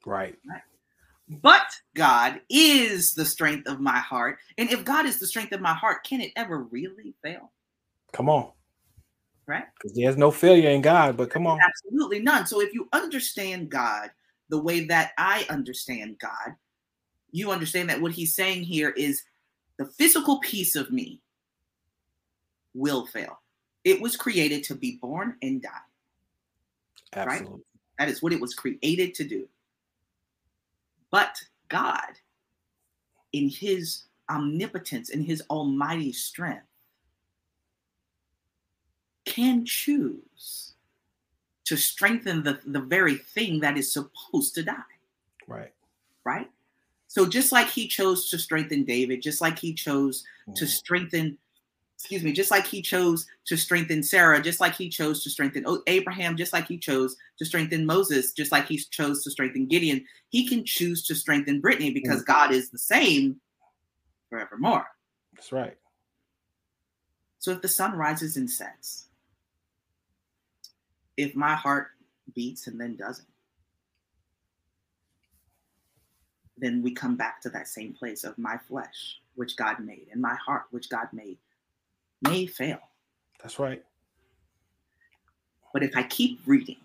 [0.05, 0.35] Right.
[1.27, 4.37] But God is the strength of my heart.
[4.57, 7.51] And if God is the strength of my heart, can it ever really fail?
[8.13, 8.51] Come on.
[9.47, 9.65] Right?
[9.77, 11.59] Because there's no failure in God, but come on.
[11.61, 12.45] Absolutely none.
[12.45, 14.09] So if you understand God
[14.49, 16.55] the way that I understand God,
[17.31, 19.23] you understand that what he's saying here is
[19.77, 21.19] the physical piece of me
[22.73, 23.39] will fail.
[23.83, 25.69] It was created to be born and die.
[27.13, 27.61] Absolutely.
[27.99, 29.47] That is what it was created to do.
[31.11, 32.19] But God,
[33.33, 36.65] in his omnipotence, in his almighty strength,
[39.25, 40.73] can choose
[41.65, 44.73] to strengthen the, the very thing that is supposed to die,
[45.47, 45.73] Right.
[46.23, 46.49] right?
[47.07, 50.23] So just like he chose to strengthen David, just like he chose
[50.55, 50.67] to Mhm.
[50.69, 51.37] strengthen,
[51.97, 55.65] excuse me, just like he chose to strengthen Sarah, just like he chose to strengthen
[55.87, 60.05] Abraham, just like he chose to strengthen Moses, just like he chose to strengthen Gideon,
[60.29, 62.31] he can choose to strengthen Brittany because mm-hmm.
[62.31, 63.39] God is the same
[64.29, 64.85] forevermore.
[65.33, 65.77] That's right.
[67.39, 69.05] So if the sun rises and sets,
[71.17, 71.87] if my heart
[72.33, 73.27] beats and then doesn't,
[76.57, 80.21] then we come back to that same place of my flesh, which God made, and
[80.21, 81.37] my heart, which God made,
[82.21, 82.79] may fail.
[83.41, 83.83] That's right.
[85.73, 86.77] But if I keep reading,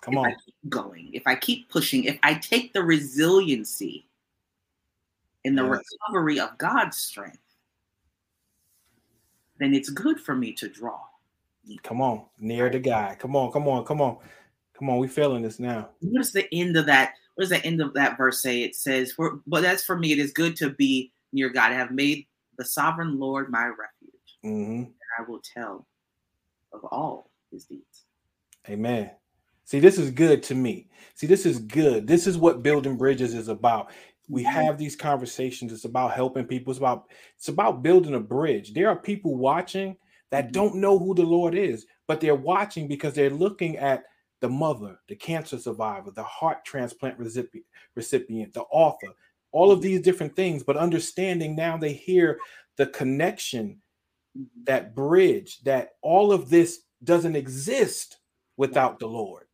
[0.00, 0.34] Come on.
[0.68, 4.06] Going, if I keep pushing, if I take the resiliency
[5.44, 5.82] and the Yes.
[6.08, 7.42] recovery of God's strength,
[9.58, 11.00] then it's good for me to draw.
[11.82, 12.26] Come on.
[12.38, 13.16] Near the guy.
[13.18, 13.50] Come on.
[13.52, 13.84] Come on.
[13.84, 14.18] Come on.
[14.74, 14.98] Come on.
[14.98, 15.90] We feeling this now.
[16.00, 18.74] What is the end of that what does the end of that verse say it
[18.74, 21.92] says for but that's for me it is good to be near god I have
[21.92, 23.97] made the sovereign lord my refuge
[24.42, 25.86] hmm and i will tell
[26.72, 28.04] of all his deeds
[28.68, 29.10] Amen.
[29.64, 30.88] See, this is good to me.
[31.14, 32.06] See, this is good.
[32.06, 33.90] This is what building bridges is about.
[34.28, 35.72] We have these conversations.
[35.72, 36.70] It's about helping people.
[36.70, 38.74] It's about it's about building a bridge.
[38.74, 39.96] There are people watching
[40.30, 40.52] that Mhm.
[40.52, 44.04] don't know who the Lord is, but they're watching because they're looking at
[44.40, 49.12] the mother, the cancer survivor, the heart transplant recipient, recipient, the author,
[49.52, 52.38] all of these different things, but understanding now they hear
[52.76, 53.80] the connection.
[54.64, 58.18] That bridge, that all of this doesn't exist
[58.56, 59.46] without the Lord.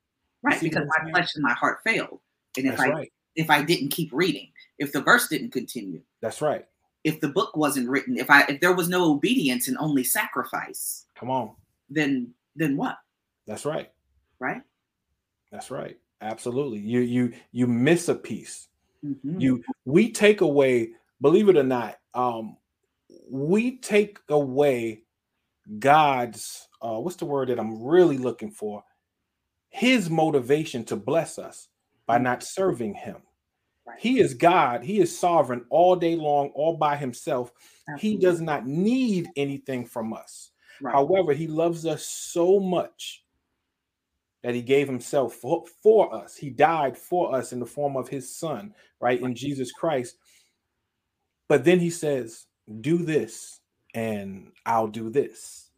[0.43, 2.21] right because my flesh and my heart failed
[2.57, 3.13] and if That's i right.
[3.37, 6.65] if i didn't keep reading if the verse didn't continue That's right.
[7.05, 11.07] if the book wasn't written if i if there was no obedience and only sacrifice
[11.17, 11.55] Come on.
[11.91, 12.97] then then what
[13.47, 13.91] That's right.
[14.39, 14.63] right
[15.53, 15.99] That's right.
[16.21, 16.79] Absolutely.
[16.81, 18.69] You you you miss a piece.
[19.05, 19.39] Mhm.
[19.41, 22.57] You we take away, believe it or not, um,
[23.29, 25.03] we take away
[25.79, 28.83] God's uh what's the word that I'm really looking for?
[29.71, 31.69] His motivation to bless us
[32.07, 33.17] by not serving him.
[33.87, 33.99] Right.
[33.99, 37.53] He is God, he is sovereign all day long, all by himself.
[37.99, 40.53] He does not need anything from us.
[40.81, 40.95] right.
[40.95, 43.25] However, he loves us so much
[44.43, 46.37] that he gave himself for, for us.
[46.37, 49.21] He died for us in the form of his son, right?
[49.21, 50.17] In Jesus Christ.
[51.49, 52.47] But then he says,
[52.81, 53.61] Do this
[53.95, 55.71] and I'll do this.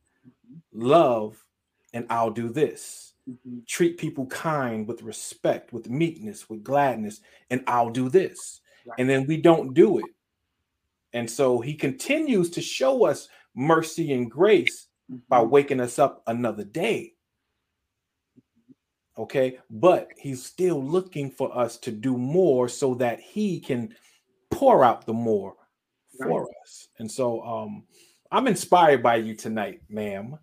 [0.72, 1.42] Love
[1.92, 3.14] and I'll do this.
[3.28, 3.66] Mhm.
[3.66, 7.20] Treat people kind with respect, with meekness, with gladness,
[7.50, 8.60] and I'll do this.
[8.86, 8.98] Right.
[9.00, 10.06] And then we don't do it.
[11.12, 14.88] And so he continues to show us mercy and grace
[15.28, 15.50] by Mhm.
[15.50, 17.14] waking us up another day.
[19.18, 23.96] Okay, but he's still looking for us to do more so that he can
[24.50, 25.56] pour out the more
[26.16, 26.88] for us.
[26.98, 27.84] And so um
[28.30, 30.38] I'm inspired by you tonight, ma'am.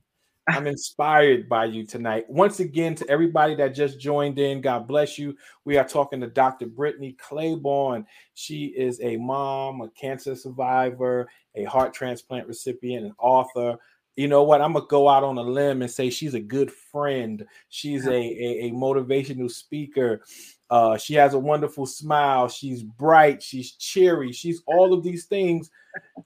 [0.47, 2.25] I'm inspired by you tonight.
[2.29, 5.37] Once again, to everybody that just joined in, God bless you.
[5.63, 6.65] We are talking to Dr.
[6.65, 8.05] Brittany Clayborne.
[8.33, 13.77] She is a mom, a cancer survivor, a heart transplant recipient, an author.
[14.15, 14.61] You know what?
[14.61, 17.45] I'm gonna go out on a limb and say she's a good friend.
[17.69, 20.23] She's a, a, a motivational speaker.
[20.69, 22.47] Uh, she has a wonderful smile.
[22.47, 23.41] She's bright.
[23.41, 24.31] She's cheery.
[24.31, 25.71] She's all of these things,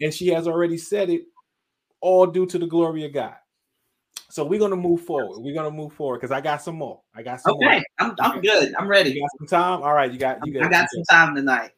[0.02, 1.24] and she has already said it,
[2.02, 3.36] all due to the glory of God.
[4.30, 5.40] So we're gonna move forward.
[5.40, 7.02] We're gonna move forward because I got some more.
[7.16, 7.82] I got some Okay, more.
[8.00, 8.76] I'm, I'm good.
[8.78, 9.12] I'm ready.
[9.12, 9.82] You got some time?
[9.82, 11.72] All right, you got you got, I got some time tonight.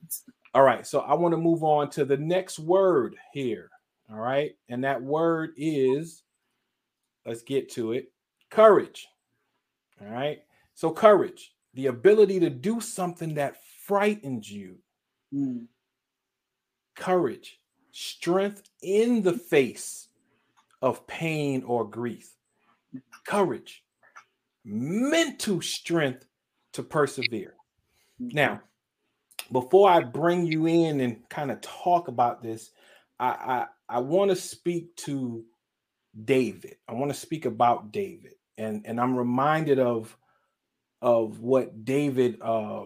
[0.56, 3.70] All right, so I want to move on to the next word here.
[4.12, 6.24] All right, and that word is
[7.26, 8.12] let's get to it
[8.50, 9.08] courage.
[10.02, 10.40] All right,
[10.74, 14.78] so courage, the ability to do something that frightens you,
[15.34, 15.68] Mm,
[16.96, 17.60] courage,
[17.92, 20.08] strength in the face
[20.82, 22.36] of pain or grief,
[23.26, 23.84] courage,
[24.66, 26.26] mental strength
[26.74, 27.56] to persevere.
[28.20, 28.62] Now,
[29.52, 32.72] before I bring you in and kind of talk about this,
[33.20, 35.44] I I, I want to speak to
[36.26, 36.76] David.
[36.88, 40.16] I want to speak about David, and and I'm reminded of
[41.02, 42.84] of what David uh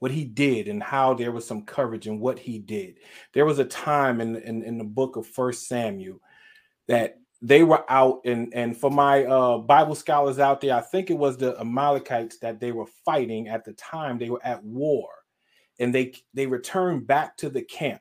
[0.00, 2.98] what he did and how there was some courage in what he did.
[3.34, 6.20] There was a time in in, in the book of First Samuel
[6.86, 11.08] that they were out and and for my uh bible scholars out there i think
[11.08, 15.08] it was the amalekites that they were fighting at the time they were at war
[15.78, 18.00] and they they returned back to the camp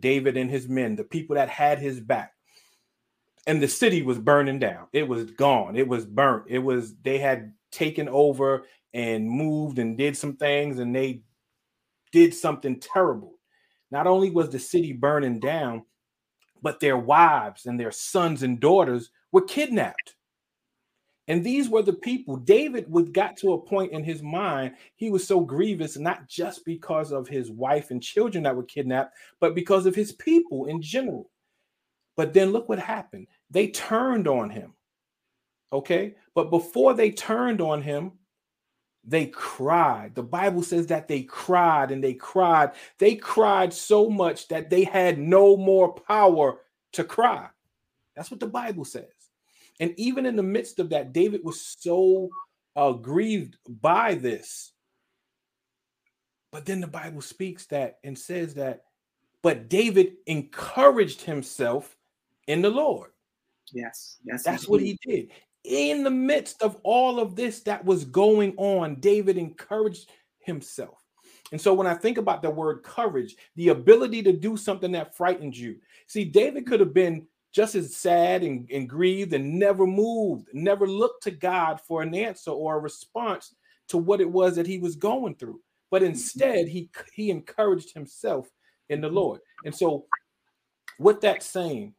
[0.00, 2.32] david and his men the people that had his back.
[3.46, 4.88] And the city was burning down.
[4.92, 5.74] It was gone.
[5.74, 6.44] It was burnt.
[6.48, 11.22] It was they had taken over and moved and did some things and they
[12.12, 13.38] did something terrible.
[13.90, 15.84] Not only was the city burning down
[16.62, 20.14] but their wives and their sons and daughters were kidnapped.
[21.28, 22.36] And these were the people.
[22.36, 26.64] David would got to a point in his mind, he was so grievous, not just
[26.64, 30.80] because of his wife and children that were kidnapped, but because of his people in
[30.80, 31.30] general.
[32.16, 33.28] But then look what happened.
[33.50, 34.74] They turned on him.
[35.72, 36.16] Okay.
[36.34, 38.12] But before they turned on him,
[39.04, 40.14] they cried.
[40.14, 42.72] The Bible says that they cried and they cried.
[42.98, 46.60] They cried so much that they had no more power
[46.92, 47.48] to cry.
[48.16, 49.04] That's what the Bible says.
[49.80, 52.30] And even in the midst of that, David was so
[52.76, 54.72] uh, grieved by this.
[56.50, 58.82] But then the Bible speaks that and says that,
[59.42, 61.96] but David encouraged himself
[62.46, 63.10] in the Lord.
[63.72, 64.42] Yes, yes.
[64.42, 65.30] That's what he did.
[65.64, 70.10] In the midst of all of this that was going on, David encouraged
[70.40, 71.04] himself.
[71.52, 75.16] And so when I think about the word courage, the ability to do something that
[75.16, 75.76] frightens you.
[76.06, 80.86] See, David could have been just as sad and, and grieved and never moved, never
[80.86, 83.54] looked to God for an answer or a response
[83.88, 85.60] to what it was that he was going through.
[85.90, 88.48] But instead, he he encouraged himself
[88.90, 89.40] in the Lord.
[89.64, 90.04] And so,
[90.98, 91.94] with that saying,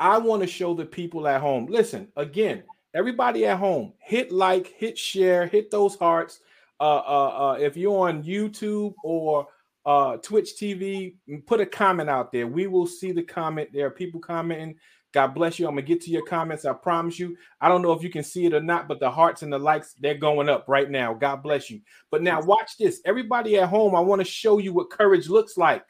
[0.00, 1.66] I want to show the people at home.
[1.66, 6.40] Listen, again, everybody at home, hit like, hit share, hit those hearts.
[6.80, 9.46] Uh, uh, uh, if you're on YouTube or
[9.86, 11.14] uh, Twitch TV,
[11.46, 12.46] put a comment out there.
[12.46, 13.70] We will see the comment.
[13.72, 14.76] There are people commenting.
[15.12, 15.66] God bless you.
[15.66, 16.64] I'm gonna get to your comments.
[16.64, 17.36] I promise you.
[17.60, 19.58] I don't know if you can see it or not, but the hearts and the
[19.58, 21.14] likes they're going up right now.
[21.14, 21.80] God bless you.
[22.10, 23.00] But now watch this.
[23.04, 25.84] Everybody at home, I want to show you what courage looks like.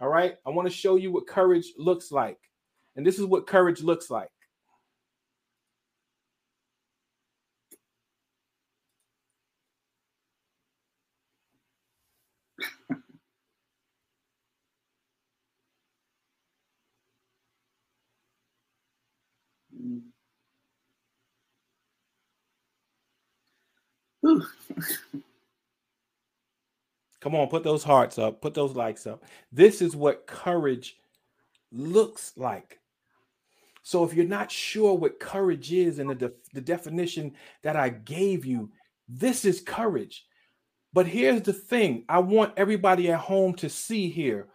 [0.00, 2.38] All right, I want to show you what courage looks like,
[2.94, 4.28] and this is what courage looks like.
[27.20, 29.24] Come on, put those hearts up, put those likes up.
[29.50, 30.96] This is what courage
[31.72, 32.78] looks like.
[33.82, 38.44] So if you're not sure what courage is and the, the definition that I gave
[38.44, 38.70] you,
[39.08, 40.24] this is courage.
[40.92, 44.48] But here's the thing I want everybody at home to see here.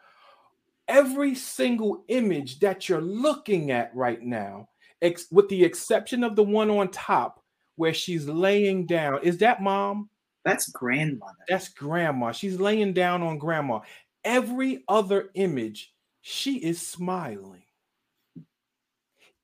[0.88, 4.70] Every single image that you're looking at right now,
[5.02, 7.41] ex- with the exception of the one on top
[7.76, 10.10] where she's laying down, is that mom?
[10.44, 11.38] That's grandmother.
[11.48, 12.32] That's grandma.
[12.32, 13.82] She's laying down on grandma.
[14.24, 17.64] Every other image, she is smiling.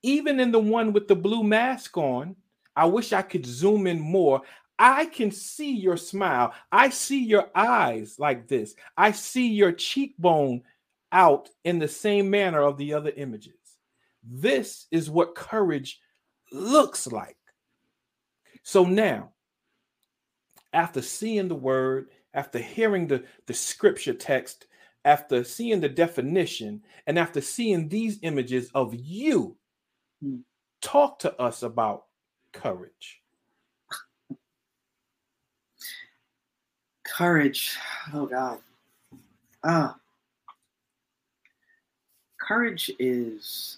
[0.04, 2.36] Even in the one with the blue mask on,
[2.76, 4.42] I wish I could zoom in more.
[4.80, 6.54] I can see your smile.
[6.72, 8.76] I see your eyes like this.
[8.96, 10.62] I see your cheekbone
[11.12, 13.54] out in the same manner of the other images.
[14.24, 16.00] This is what courage
[16.52, 17.38] looks like.
[18.68, 19.30] So now,
[20.74, 24.68] after seeing the word, after hearing the, the scripture text,
[25.06, 29.56] after seeing the definition, and after seeing these images of you,
[30.22, 30.40] Hmm.
[30.82, 32.08] talk to us about
[32.52, 33.22] courage.
[37.06, 37.78] Courage.
[38.14, 38.60] Oh God.
[39.64, 39.98] Ah.
[42.38, 43.78] Courage is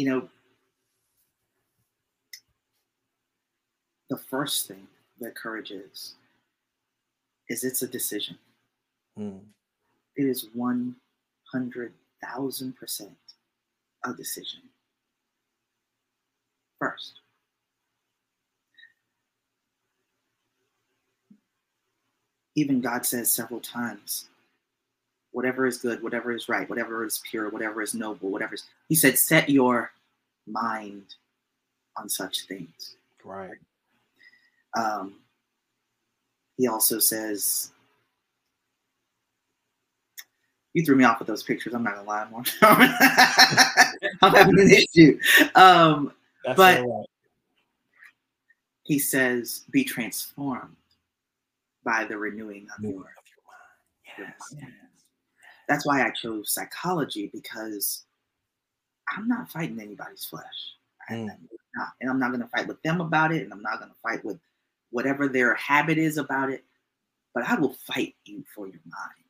[0.00, 0.28] you know,
[4.08, 4.86] the first thing
[5.20, 6.14] that courage is,
[7.50, 8.38] is it's a decision.
[9.18, 9.40] Mm.
[10.16, 13.10] It is 100,000%
[14.02, 14.60] a decision.
[16.78, 17.20] First.
[22.56, 24.30] Even God says several times,
[25.32, 28.94] whatever is good, whatever is right, whatever is pure, whatever is noble, whatever is, He
[28.94, 29.92] said, set your
[30.46, 31.14] mind
[31.96, 32.96] on such things.
[33.24, 33.58] Right.
[34.76, 35.14] Um,
[36.56, 37.70] he also says,
[40.72, 41.74] you threw me off with those pictures.
[41.74, 42.44] I'm not gonna lie, more.
[44.22, 45.18] I'm having an issue.
[45.54, 46.12] Um,
[46.44, 47.06] That's But- right.
[48.84, 50.76] he says, "Be transformed
[51.84, 54.34] by the renewing of your." of your your mind.
[54.38, 54.54] Yes.
[54.62, 54.72] mind."
[55.70, 58.04] That's why I chose psychology because
[59.16, 60.74] I'm not fighting anybody's flesh.
[61.08, 61.30] Mm.
[61.30, 61.88] I'm not.
[62.00, 64.40] and I'm not gonna fight with them about it, and I'm not gonna fight with
[64.90, 66.64] whatever their habit is about it.
[67.34, 69.28] But I will fight you for your mind.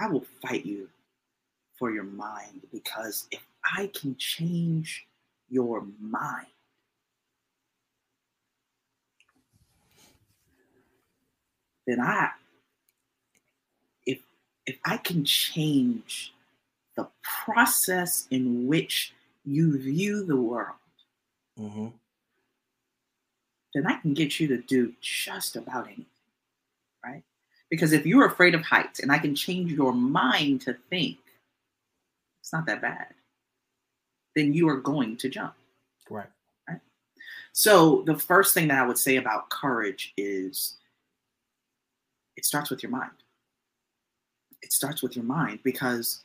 [0.00, 0.88] I will fight you
[1.78, 3.44] for your mind because if
[3.76, 5.06] I can change
[5.50, 6.46] your mind,
[11.86, 12.30] then I
[14.66, 16.32] if I can change
[16.96, 19.12] the process in which
[19.44, 20.76] you view the world,
[21.56, 21.88] hmm
[23.74, 26.06] then I can get you to do just about anything.
[27.04, 27.24] Right?
[27.68, 31.18] Because if you're afraid of heights and I can change your mind to think
[32.40, 33.08] it's not that bad,
[34.36, 35.54] then you are going to jump.
[36.08, 36.28] Right.
[37.52, 40.76] So the first thing that I would say about courage is
[42.36, 43.10] it starts with your mind.
[44.64, 46.24] It starts with your mind because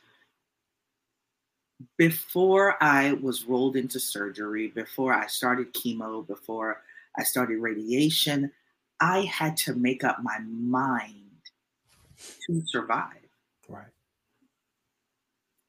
[1.98, 6.82] before I was rolled into surgery, before I started chemo, before
[7.18, 8.50] I started radiation,
[8.98, 11.14] I had to make up my mind
[12.46, 13.28] to survive.
[13.68, 13.92] Right.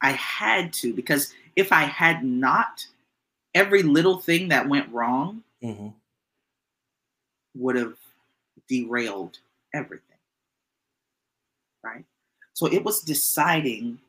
[0.01, 2.88] I had to because if I had not,
[3.53, 5.89] every little thing that went wrong hmm
[7.53, 7.95] would have
[8.69, 9.38] derailed
[9.74, 10.17] everything.
[11.84, 12.05] Right?
[12.54, 13.99] So it was deciding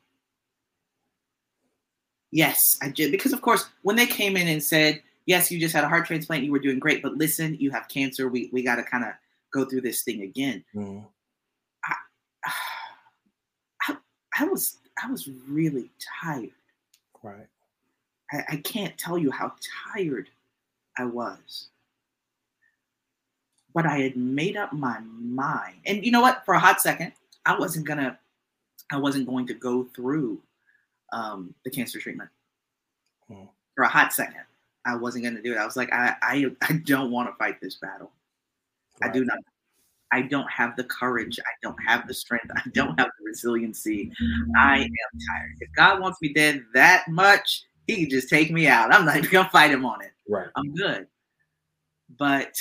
[2.32, 3.12] yes, I did.
[3.12, 6.07] Because, of course, when they came in and said, yes, you just had a heart
[6.07, 8.28] transplant, you were doing great, but listen, you have cancer.
[8.28, 9.11] We, we got to kind of
[9.53, 10.64] go through this thing again.
[10.72, 11.01] hmm
[13.88, 13.97] I,
[14.38, 15.90] I was I was really
[16.20, 16.51] tired.
[17.22, 17.47] Right.
[18.32, 19.53] I, I can't tell you how
[19.93, 20.28] tired
[20.99, 21.68] I was.
[23.74, 25.76] But I had made up my mind.
[25.86, 26.45] And you know what?
[26.45, 27.12] For a hot second,
[27.47, 28.18] I wasn't gonna
[28.93, 30.40] I wasn't going to go through
[31.12, 32.30] um, the cancer treatment.
[33.28, 33.45] Hmm.
[33.74, 34.43] For a hot second,
[34.84, 35.59] I wasn't gonna do it.
[35.59, 38.12] I was like, I I, I don't want to fight this battle.
[39.03, 39.38] I do not.
[40.12, 41.38] I don't have the courage.
[41.40, 42.51] I don't have the strength.
[42.55, 44.12] I don't have the resiliency.
[44.57, 45.57] I am tired.
[45.61, 48.93] If God wants me dead that much, He can just take me out.
[48.93, 50.12] I'm not even gonna fight Him on it.
[50.28, 50.49] Right.
[50.55, 51.07] I'm good.
[52.18, 52.55] But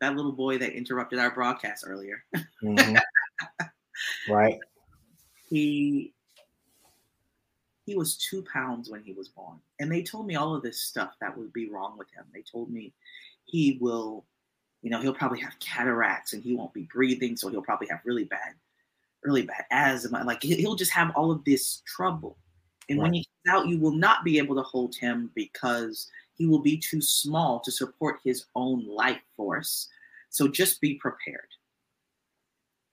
[0.00, 2.24] that little boy that interrupted our broadcast earlier,
[2.62, 2.98] Mhm.
[4.28, 4.58] right.
[5.48, 6.12] he
[7.84, 10.82] he was two pounds when he was born, and they told me all of this
[10.82, 12.24] stuff that would be wrong with him.
[12.34, 12.92] They told me
[13.44, 14.24] he will,
[14.82, 18.00] you know, he'll probably have cataracts and he won't be breathing, so he'll probably have
[18.04, 18.54] really bad,
[19.22, 20.24] really bad asthma.
[20.24, 22.36] Like he- he'll just have all of this trouble.
[22.88, 23.18] And when Right.
[23.18, 26.76] he comes out, you will not be able to hold him because he will be
[26.76, 29.88] too small to support his own life force.
[30.30, 31.48] So just be prepared.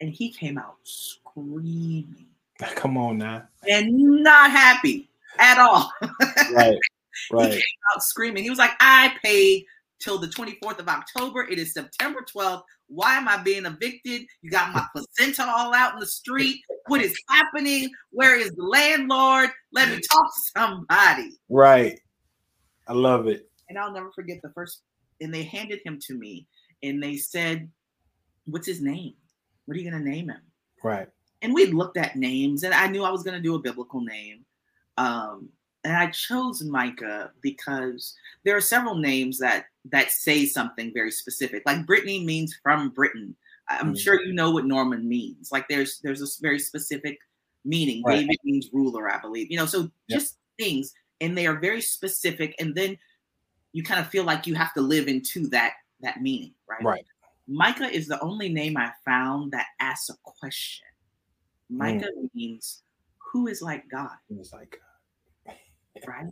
[0.04, 2.26] And he came out screaming
[2.76, 3.44] Come on now.
[3.70, 3.88] and
[4.22, 5.92] not happy at all.
[6.54, 6.78] Right.
[7.32, 7.52] Right.
[7.52, 8.44] He came out screaming.
[8.44, 9.66] He was like, I paid
[10.00, 11.44] till the 24th of October.
[11.44, 12.64] It is September 12th.
[12.88, 14.24] Why am I being evicted?
[14.42, 16.60] You got my placenta all out in the street.
[16.88, 17.92] What is happening?
[18.10, 19.52] Where is the landlord?
[19.72, 21.38] Let me talk to somebody.
[21.50, 22.00] Right.
[22.88, 23.48] I love it.
[23.70, 24.82] And I'll never forget the first,
[25.22, 26.48] and they handed him to me
[26.82, 27.70] and they said,
[28.46, 29.14] What's his name?
[29.66, 30.42] What are you going to name him?
[30.84, 31.08] Right.
[31.42, 34.02] and we looked at names and i knew i was going to do a biblical
[34.02, 34.44] name
[34.98, 35.48] um,
[35.86, 41.64] and i chose micah because there are several names that that say something very specific
[41.66, 43.34] like brittany means from britain
[43.70, 44.00] i'm Mhm.
[44.00, 47.18] sure you know what norman means like there's there's a very specific
[47.64, 48.20] meaning Right.
[48.20, 50.20] david means ruler i believe you know so Yep.
[50.20, 52.98] just things and they are very specific and then
[53.72, 57.06] you kind of feel like you have to live into that that meaning right Right.
[57.48, 60.88] Micah is the only name I found that asks a question.
[61.70, 61.78] Hmm.
[61.78, 62.84] Micah means
[63.18, 64.16] who is like God.
[64.30, 64.80] It was like,
[66.08, 66.28] Right.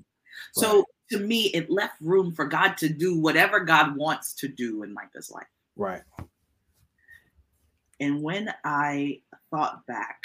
[0.54, 4.84] So to me, it left room for God to do whatever God wants to do
[4.84, 5.48] in Micah's life.
[5.76, 6.02] Right.
[8.00, 9.20] And when I
[9.52, 10.24] thought back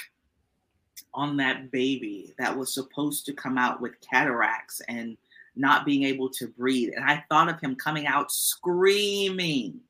[1.13, 5.17] on that baby that was supposed to come out with cataracts and
[5.57, 9.81] not being able to breathe, and I thought of him coming out screaming,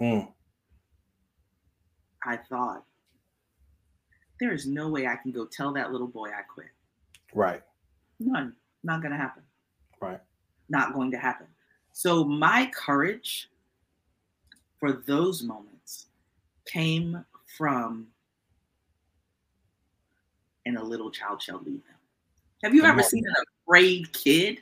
[0.00, 0.32] Mm.
[2.24, 2.84] I thought,
[4.38, 6.68] there is no way I can go tell that little boy I quit.
[7.34, 7.62] Right.
[8.18, 8.54] None.
[8.82, 9.42] Not going to happen.
[10.00, 10.20] Right.
[10.68, 11.46] Not going to happen.
[11.92, 13.50] So my courage
[14.78, 16.06] for those moments
[16.64, 17.24] came
[17.56, 18.06] from
[20.64, 21.96] and a little child shall lead them.
[22.62, 23.34] Have you ever seen an
[23.66, 24.60] afraid kid?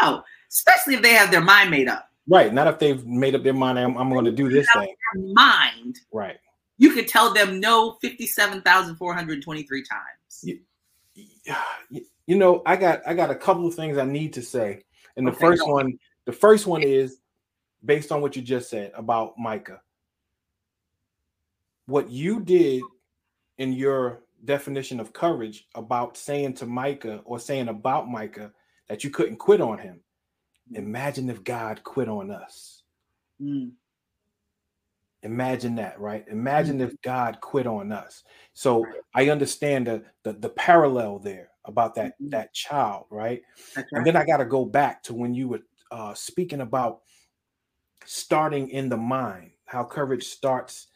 [0.00, 2.11] No, especially if they have their mind made up.
[2.28, 2.52] Right.
[2.52, 3.78] Not if they've made up their mind.
[3.78, 4.94] I'm, I'm going to do this thing.
[5.34, 6.38] Mind, Right.
[6.78, 10.00] you could tell them no 57,423 times.
[10.42, 10.60] You,
[12.26, 14.82] you know, I got I got a couple of things I need to say,
[15.16, 17.18] and the Okay, first one, the first one is
[17.84, 19.80] based on what you just said about Micah.
[21.86, 22.82] What you did
[23.58, 28.52] in your definition of courage about saying to Micah or saying about Micah
[28.88, 30.00] that you couldn't quit on him.
[30.74, 32.82] Imagine if God quit on us.
[33.40, 33.72] Mm,
[35.24, 36.24] Imagine that, right?
[36.28, 38.24] Imagine if God quit on us.
[38.54, 39.02] So Right.
[39.14, 42.30] I understand the, the the parallel there about that Mhm.
[42.32, 43.42] that child, right?
[43.94, 45.60] And then I got to go back to when you were
[45.92, 47.02] uh, speaking about
[48.04, 50.88] starting in the mind, how courage starts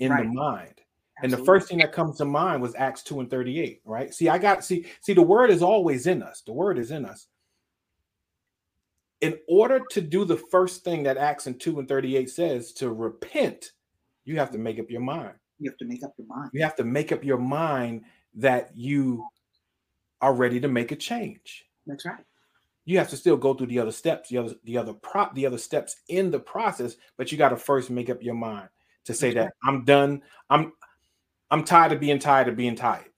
[0.00, 0.18] in Right.
[0.18, 0.80] the mind.
[1.22, 4.14] And the first thing that comes to mind was Acts 2 and 38, right?
[4.14, 6.42] See, I got see, see, the word is always in us.
[6.42, 7.28] The word is in us.
[9.20, 12.92] In order to do the first thing that Acts and 2 and 38 says, to
[12.92, 13.72] repent,
[14.24, 15.34] you have to make up your mind.
[15.58, 16.50] you have to make up your mind.
[16.52, 18.02] You have to make up your mind
[18.34, 19.24] that you
[20.20, 22.24] are ready to make a change That's right.
[22.84, 25.46] you have to still go through the other steps, the other the other prop the
[25.46, 28.68] other steps in the process, but you got to first make up your mind
[29.04, 30.22] to say That's that I'm done.
[30.50, 30.72] I'm
[31.50, 33.10] I'm tired of being tired of being tired,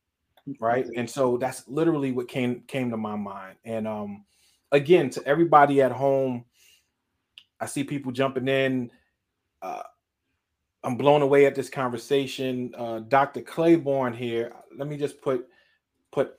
[0.60, 0.86] right?
[0.96, 3.56] And so that's literally what came came to my mind.
[3.64, 4.24] And um
[4.72, 6.44] again, to everybody at home,
[7.60, 8.90] I see people jumping in.
[9.62, 9.82] Uh
[10.82, 12.74] I'm blown away at this conversation.
[12.76, 13.42] Uh Dr.
[13.42, 14.52] Clayborne here.
[14.76, 15.46] Let me just put
[16.12, 16.34] put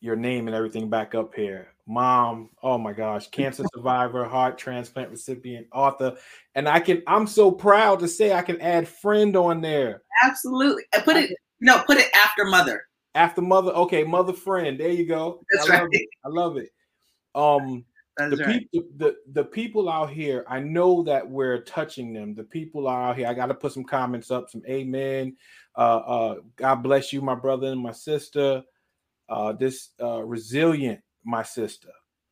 [0.00, 1.68] your name and everything back up here.
[1.86, 6.16] Mom, oh my gosh, cancer survivor, heart transplant recipient, author.
[6.54, 10.02] And I can, I'm so proud to say I can add friend on there.
[10.22, 10.84] Absolutely.
[10.94, 12.82] And put it, no, put it after mother.
[13.14, 14.80] After mother, okay, mother friend.
[14.80, 15.40] There you go.
[15.52, 15.88] That's I love right.
[15.92, 16.08] it.
[16.24, 16.70] I love it.
[17.34, 17.84] Um,
[18.16, 18.70] That's the right.
[18.70, 22.34] people the, the people out here, I know that we're touching them.
[22.34, 23.26] The people are out here.
[23.26, 25.36] I gotta put some comments up, some amen.
[25.76, 28.62] Uh uh God bless you, my brother and my sister.
[29.28, 31.90] Uh this uh resilient, my sister,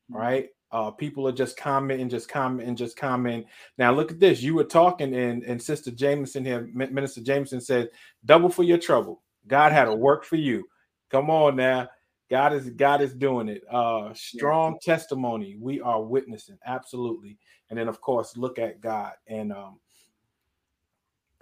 [0.08, 0.48] right?
[0.70, 3.48] Uh people are just commenting, just commenting, just commenting.
[3.76, 4.40] Now look at this.
[4.40, 7.90] You were talking and and Sister Jameson here, Minister Jameson said,
[8.24, 9.22] double for your trouble.
[9.48, 10.68] God had a work for you.
[11.10, 11.88] Come on now.
[12.32, 13.62] God is God is doing it.
[13.70, 15.58] Uh strong testimony.
[15.60, 17.36] We are witnessing absolutely.
[17.68, 19.12] And then of course look at God.
[19.26, 19.80] And um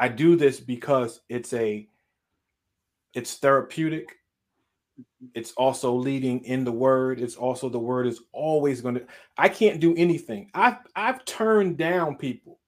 [0.01, 1.89] I do this because it's a
[3.15, 4.17] it's therapeutic.
[5.33, 7.21] It's also leading in the word.
[7.21, 9.07] It's also the word is always going to
[9.39, 10.51] I can't do anything.
[10.55, 12.59] I've I've turned down people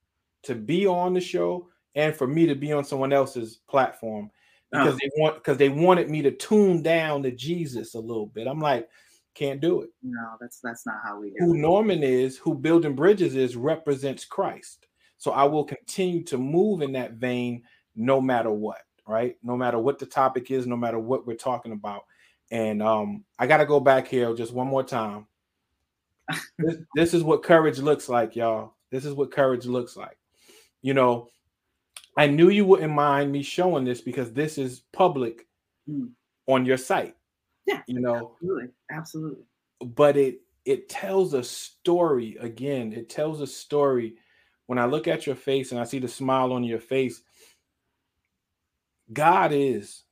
[0.45, 4.31] to be on the show and for me to be on someone else's platform
[4.73, 4.99] because Oh.
[5.01, 8.47] they want because they wanted me to tune down to Jesus a little bit.
[8.47, 8.89] I'm like,
[9.35, 9.91] can't do it.
[10.03, 11.59] No, that's that's not how we do Who it.
[11.59, 14.87] Norman is, who Building Bridges is, represents Christ.
[15.19, 17.63] So I will continue to move in that vein
[17.95, 19.37] no matter what, right?
[19.43, 22.05] No matter what the topic is, no matter what we're talking about.
[22.51, 25.27] And um, I got to go back here just one more time.
[26.59, 28.75] this, this is what courage looks like, y'all.
[28.91, 30.19] This is what courage looks like.
[30.83, 31.29] You know,
[32.17, 35.47] I knew you wouldn't mind me showing this because this is public
[35.89, 36.11] Mm.
[36.47, 37.17] on your site.
[37.67, 37.83] Yeah.
[37.89, 38.69] You know, Absolutely.
[38.91, 39.45] Absolutely.
[39.81, 42.93] but it it tells a story again.
[42.93, 44.15] It tells a story.
[44.67, 47.21] When I look at your face and I see the smile on your face,
[49.13, 50.05] God is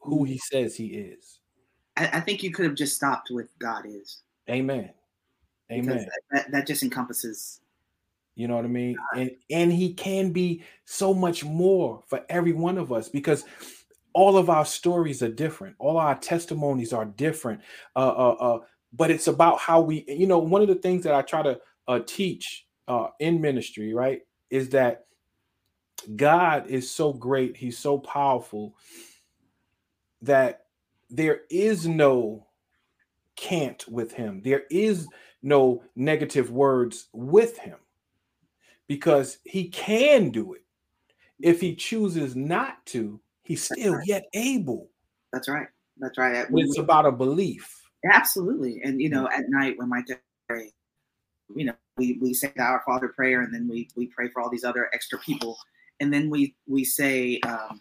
[0.00, 1.40] who He says He is.
[1.96, 4.22] I, I think you could have just stopped with God is.
[4.48, 4.90] Amen.
[5.72, 6.06] Amen.
[6.30, 7.60] That, that just encompasses
[8.34, 8.96] You know what I mean?
[9.16, 13.44] And and he can be so much more for every one of us because
[14.12, 15.76] all of our stories are different.
[15.78, 17.60] All our testimonies are different.
[17.94, 18.58] Uh, uh, uh,
[18.92, 21.60] but it's about how we, you know, one of the things that I try to
[21.88, 25.06] uh, teach uh, in ministry, right, is that
[26.14, 27.56] God is so great.
[27.56, 28.76] He's so powerful
[30.22, 30.66] that
[31.10, 32.46] there is no
[33.36, 34.42] can't with him.
[34.44, 35.08] There is
[35.42, 37.78] no negative words with him
[38.88, 40.62] because he can do it.
[41.40, 44.06] If he chooses not to, he's still right.
[44.06, 44.88] yet able.
[45.32, 45.66] That's right.
[45.98, 46.46] That's right.
[46.50, 47.82] It's about a belief.
[48.12, 48.80] Absolutely.
[48.84, 50.02] And you know, at night when my
[50.48, 50.70] pray,
[51.54, 54.50] you know, we, we say our Father prayer and then we we pray for all
[54.50, 55.58] these other extra people.
[56.00, 57.80] And then we we say, um,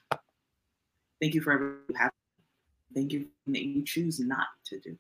[1.21, 2.11] thank you for everything you have.
[2.93, 4.97] Thank you that you choose not to do.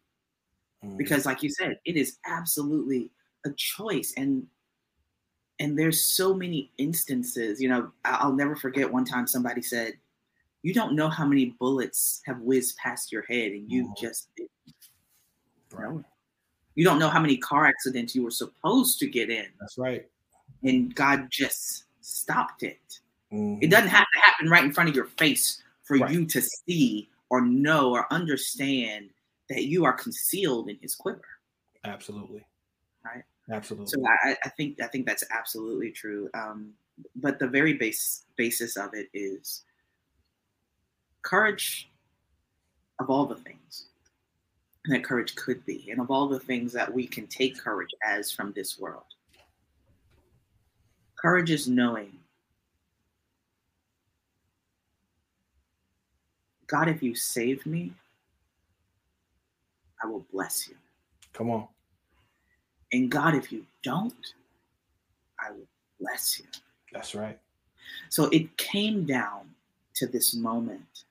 [0.83, 0.97] Mm.
[0.97, 3.11] Because like you said, it is absolutely
[3.45, 4.13] a choice.
[4.17, 4.47] And
[5.59, 9.93] and there's so many instances, you know, I'll never forget one time somebody said,
[10.63, 14.05] you don't know how many bullets have whizzed past your head and you mm-hmm.
[14.05, 14.29] just
[15.71, 16.03] right.
[16.75, 19.45] You don't know how many car accidents you were supposed to get in.
[19.59, 20.07] That's right.
[20.63, 22.99] And God just stopped it.
[23.31, 23.61] Mm-hmm.
[23.61, 26.11] It doesn't have to happen right in front of your face for right.
[26.11, 29.09] you to see or know or understand
[29.49, 31.21] that you are concealed in his quiver.
[31.83, 32.45] Absolutely.
[33.05, 33.23] Right.
[33.51, 33.87] Absolutely.
[33.87, 36.29] So I, I think I think that's absolutely true.
[36.33, 36.71] Um,
[37.15, 39.63] but the very base basis of it is
[41.21, 41.89] courage
[42.99, 43.85] of all the things
[44.85, 48.31] that courage could be, and of all the things that we can take courage as
[48.31, 49.03] from this world.
[51.15, 52.11] Courage is knowing
[56.73, 57.93] God, if you save me,
[60.03, 60.75] I will bless you.
[61.31, 61.67] Come on.
[62.93, 64.33] And God, if you don't,
[65.39, 65.67] I will
[65.99, 66.45] bless you.
[66.93, 67.37] That's right.
[68.09, 69.49] So it came down
[69.95, 71.03] to this moment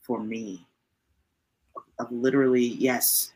[0.00, 0.64] for me
[1.98, 3.32] of literally, yes,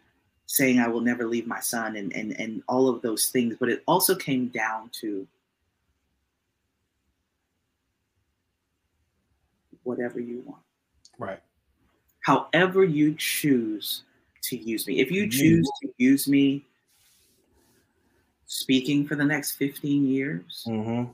[0.46, 3.68] saying I will never leave my son and, and, and all of those things, but
[3.68, 5.26] it also came down to
[9.82, 10.62] whatever you want.
[11.18, 11.40] Right.
[12.20, 14.05] However you choose
[14.42, 15.01] to use me.
[15.01, 16.64] If you choose to use me
[18.49, 21.11] speaking for the next 15 years, mm-hmm.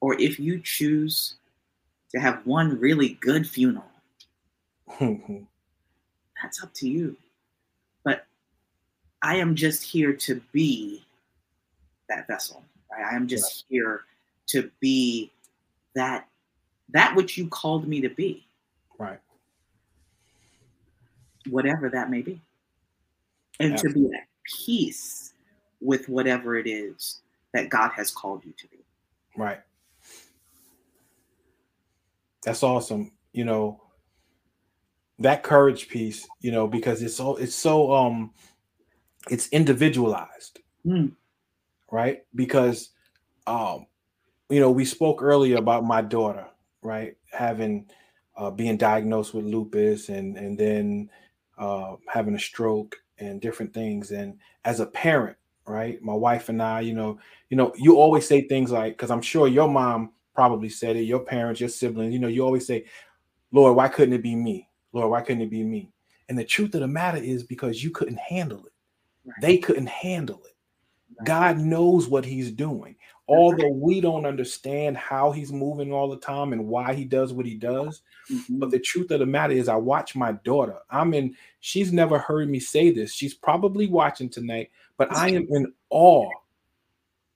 [0.00, 1.34] or if you choose
[2.10, 3.84] to have one really good funeral,
[4.98, 7.16] that's up to you.
[8.04, 8.24] But
[9.20, 11.04] I am just here to be
[12.08, 12.64] that vessel.
[12.90, 13.04] Right?
[13.12, 13.76] I am just right.
[13.76, 14.04] here
[14.46, 15.30] to be
[15.94, 16.26] that
[16.90, 18.46] that which you called me to be.
[18.96, 19.18] Right.
[21.50, 22.40] Whatever that may be.
[23.60, 24.02] And Absolutely.
[24.04, 25.34] to be at peace
[25.80, 27.20] with whatever it is
[27.52, 28.78] that God has called you to be.
[29.36, 29.60] Right.
[32.44, 33.12] That's awesome.
[33.32, 33.82] You know,
[35.18, 38.32] that courage piece, you know, because it's so it's so um
[39.30, 40.60] it's individualized.
[40.86, 41.12] Mm.
[41.90, 42.24] Right?
[42.34, 42.90] Because
[43.46, 43.86] um
[44.50, 46.46] you know, we spoke earlier about my daughter,
[46.82, 47.16] right?
[47.32, 47.90] Having
[48.36, 51.10] uh being diagnosed with lupus and and then
[51.58, 55.36] uh having a stroke and different things and as a parent,
[55.68, 56.00] right?
[56.02, 57.18] My wife and I, you know,
[57.50, 61.02] you know, you always say things like cuz I'm sure your mom probably said it,
[61.02, 62.84] your parents, your siblings, you know, you always say,
[63.52, 65.92] "Lord, why couldn't it be me?" Lord, why couldn't it be me?
[66.28, 68.72] And the truth of the matter is because you couldn't handle it.
[69.24, 69.36] Right.
[69.40, 70.56] They couldn't handle it.
[71.18, 71.26] Right.
[71.26, 72.96] God knows what he's doing.
[73.28, 77.44] Although we don't understand how he's moving all the time and why he does what
[77.44, 78.00] he does.
[78.32, 78.58] Mm-hmm.
[78.58, 80.78] But the truth of the matter is, I watch my daughter.
[80.90, 83.12] I'm in, she's never heard me say this.
[83.12, 86.30] She's probably watching tonight, but I am in awe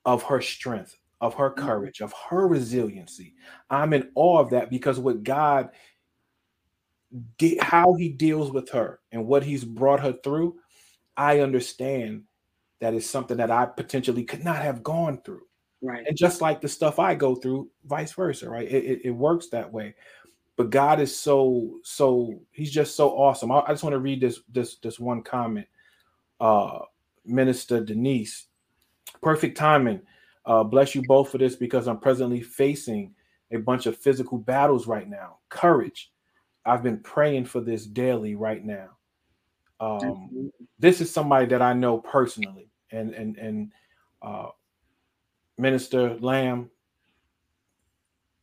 [0.06, 1.66] of her strength, of her mm-hmm.
[1.66, 3.34] courage, of her resiliency.
[3.68, 5.68] I'm in awe of that because what God
[7.36, 10.56] de- how he deals with her and what he's brought her through,
[11.16, 12.24] I understand
[12.80, 15.42] that is something that I potentially could not have gone through.
[15.82, 16.06] Right.
[16.06, 18.68] And just like the stuff I go through, vice versa, right?
[18.68, 19.94] It, it, it works that way.
[20.56, 23.50] But God is so, so he's just so awesome.
[23.50, 25.66] I, I just want to read this this this one comment.
[26.40, 26.80] Uh
[27.24, 28.46] Minister Denise,
[29.22, 30.02] perfect timing.
[30.44, 33.14] Uh, bless you both for this because I'm presently facing
[33.52, 35.38] a bunch of physical battles right now.
[35.48, 36.12] Courage
[36.64, 38.90] I've been praying for this daily right now.
[39.80, 43.72] Um, this is somebody that I know personally, and and and
[44.20, 44.48] uh,
[45.62, 46.70] Minister Lamb,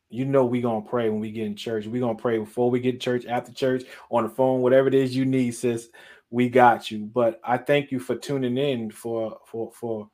[0.10, 1.86] you know we gonna pray when we get in church.
[1.86, 4.96] We gonna pray before we get in church, after church, on the phone, whatever it
[4.96, 5.90] is you need, sis.
[6.32, 7.06] We got you.
[7.06, 10.10] But I thank you for tuning in for for for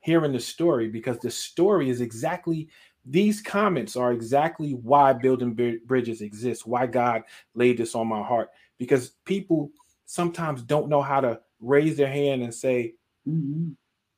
[0.00, 2.68] hearing the story because the story is exactly
[3.06, 5.54] these comments are exactly why building
[5.86, 7.22] bridges exists, why God
[7.54, 9.70] laid this on my heart, because people
[10.06, 12.94] sometimes don't know how to raise their hand and say,
[13.28, 13.70] mm-hmm.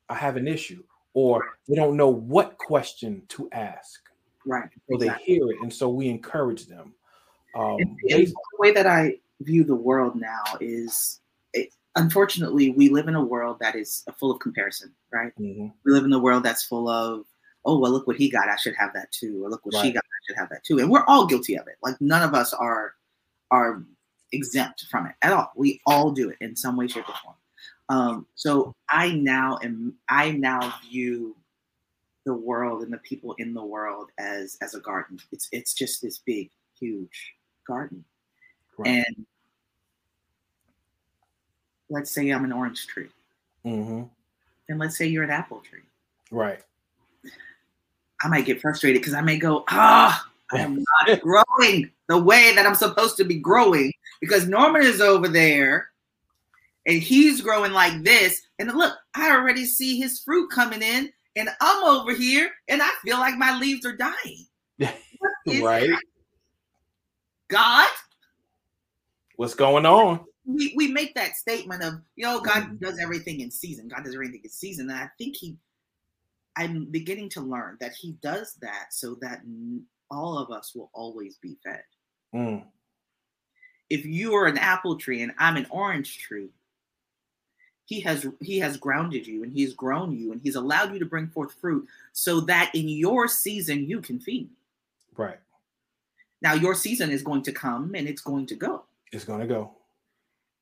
[0.09, 0.83] I have an issue,
[1.17, 4.01] or they don't know what question to ask.
[4.45, 4.69] Right.
[4.87, 5.25] So exactly.
[5.25, 5.57] they hear it.
[5.63, 6.93] And so we encourage them.
[7.55, 11.19] Um, and, and the way that I view the world now is
[11.53, 15.33] it, unfortunately, we live in a world that is full of comparison, right?
[15.39, 15.73] Mhm.
[15.83, 17.25] We live in a world that's full of,
[17.65, 18.47] oh, well, look what he got.
[18.47, 19.43] I should have that too.
[19.43, 20.03] Or look what she got.
[20.03, 20.77] I should have that too.
[20.77, 21.77] And we're all guilty of it.
[21.81, 22.93] Like none of us are
[23.49, 23.83] are
[24.31, 25.51] exempt from it at all.
[25.55, 27.35] We all do it in some way, shape, or form.
[27.89, 31.35] Um, so I now am I now view
[32.25, 35.19] the world and the people in the world as as a garden.
[35.31, 37.33] It's it's just this big, huge
[37.65, 38.03] garden.
[38.77, 39.05] Right.
[39.07, 39.25] And
[41.89, 43.09] let's say I'm an orange tree,
[43.65, 44.09] Mhm.
[44.67, 45.83] and let's say you're an apple tree.
[46.29, 46.59] Right.
[48.21, 52.53] I might get frustrated because I may go, ah, I am not growing the way
[52.55, 55.91] that I'm supposed to be growing because Norman is over there
[56.87, 58.41] and he's growing like this.
[58.57, 62.89] And look, I already see his fruit coming in, and I'm over here and I
[63.05, 64.47] feel like my leaves are dying.
[65.61, 65.89] Right.
[67.49, 67.87] God?
[69.37, 70.25] What's going on?
[70.45, 72.79] we, we make that statement of you know god Mhm.
[72.79, 75.57] does everything in season god does everything in season and i think he
[76.55, 79.41] i'm beginning to learn that he does that so that
[80.09, 81.83] all of us will always be fed
[82.33, 82.65] Mm.
[83.89, 86.47] if you are an apple tree and i'm an orange tree
[87.87, 91.05] he has he has grounded you and he's grown you and he's allowed you to
[91.05, 94.43] bring forth fruit so that in your season you can feed.
[94.49, 94.55] Me
[95.15, 95.39] Right.
[96.41, 98.83] now your season is going to come and it's going to go.
[99.11, 99.71] It's gonna go.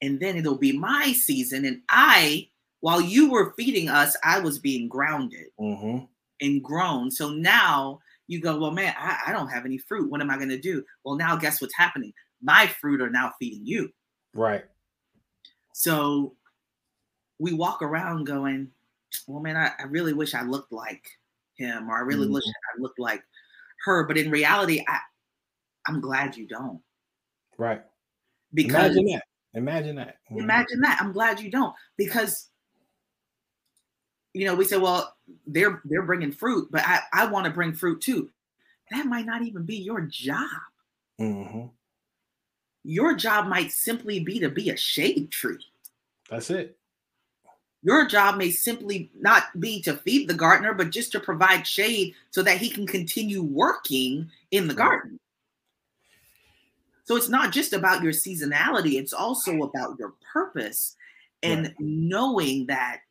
[0.01, 2.47] and then it'll be my season and i
[2.81, 5.99] while you were feeding us i was being grounded hmm
[6.41, 7.09] and grown.
[7.09, 10.11] So now you go well man i, I don't have any fruit.
[10.11, 10.83] What am i going to do?
[11.03, 12.13] Well now guess what's happening?
[12.41, 13.89] My fruit are now feeding you.
[14.33, 14.65] Right.
[15.73, 16.35] so
[17.39, 18.69] we walk around going
[19.27, 21.03] well man i, I really wish i looked like
[21.55, 22.33] him or i really Mhm.
[22.33, 23.23] wish i looked like
[23.85, 24.99] her but in reality i
[25.87, 26.81] i'm glad you don't
[27.57, 27.81] Right.
[28.53, 29.23] because Imagine that.
[29.53, 30.17] Imagine that.
[30.29, 30.39] Mhm.
[30.41, 30.97] Imagine that.
[31.01, 32.49] I'm glad you don't because
[34.33, 35.15] you know we say, well,
[35.47, 38.29] they're they're bringing fruit, but I I want to bring fruit too.
[38.91, 40.49] That might not even be your job.
[41.21, 41.67] mm-hmm.
[42.83, 45.65] Your job might simply be to be a shade tree.
[46.29, 46.77] That's it.
[47.85, 52.15] Your job may simply not be to feed the gardener, but just to provide shade
[52.31, 55.19] so that he can continue working in the garden.
[57.03, 60.95] So it's not just about your seasonality, it's also about your purpose
[61.43, 61.75] and Right.
[61.77, 63.01] knowing that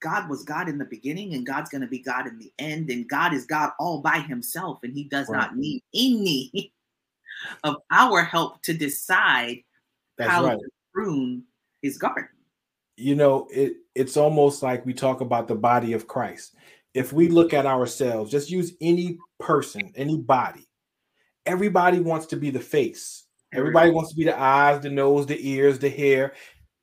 [0.00, 2.88] God was God in the beginning and God's going to be God in the end
[2.88, 5.38] and God is God all by himself and he does Right.
[5.38, 6.72] not need any
[7.62, 9.62] of our help to decide
[10.16, 10.58] That's how right.
[10.58, 11.44] to prune
[11.82, 12.30] his garden.
[12.98, 16.54] You know it it's almost like we talk about the body of christ
[16.94, 20.66] if we look at ourselves just use any person any body
[21.46, 25.48] everybody wants to be the face everybody wants to be the eyes the nose the
[25.48, 26.32] ears the hair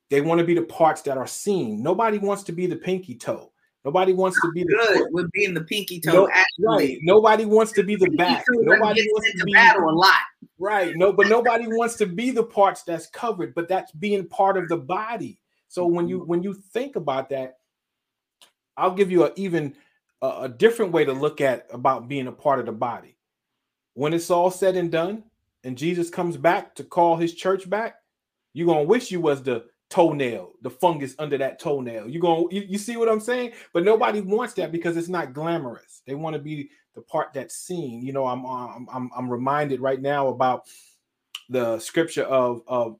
[0.08, 3.14] they want to be the parts that are seen nobody wants to be the pinky
[3.14, 3.52] toe
[3.84, 5.12] nobody wants to be the good foot.
[5.12, 6.12] with being the pinky toe.
[6.12, 9.92] No, actually, right nobody wants to be the back nobody wants to be battle a
[9.92, 10.14] lot.
[10.58, 10.96] Right.
[10.96, 14.68] No, but nobody wants to be the parts that's covered, but that's being part of
[14.68, 15.38] the body.
[15.68, 17.58] So when you when you think about that,
[18.76, 19.74] I'll give you a even
[20.22, 23.16] a, a different way to look at about being a part of the body.
[23.94, 25.24] When it's all said and done,
[25.64, 27.96] and Jesus comes back to call his church back,
[28.52, 32.08] you're gonna wish you was the toenail, the fungus under that toenail.
[32.08, 33.52] You're gonna you, you see what I'm saying?
[33.72, 36.02] But nobody wants that because it's not glamorous.
[36.06, 38.04] They want to be the part that's seen.
[38.04, 40.68] You know, I'm I'm I'm, I'm reminded right now about
[41.48, 42.98] the scripture of of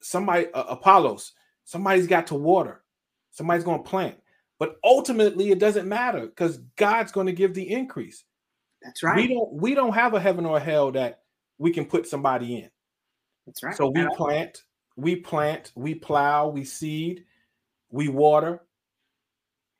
[0.00, 1.32] somebody uh, Apollos.
[1.66, 2.82] Somebody's got to water.
[3.32, 4.16] Somebody's going to plant.
[4.58, 8.24] But ultimately, it doesn't matter because God's going to give the increase.
[8.82, 9.16] That's right.
[9.16, 11.20] We don't we don't have a heaven or a hell that
[11.58, 12.70] we can put somebody in.
[13.46, 13.76] That's right.
[13.76, 14.62] So we plant,
[14.96, 17.24] we plant, we plow, we seed,
[17.90, 18.62] we water,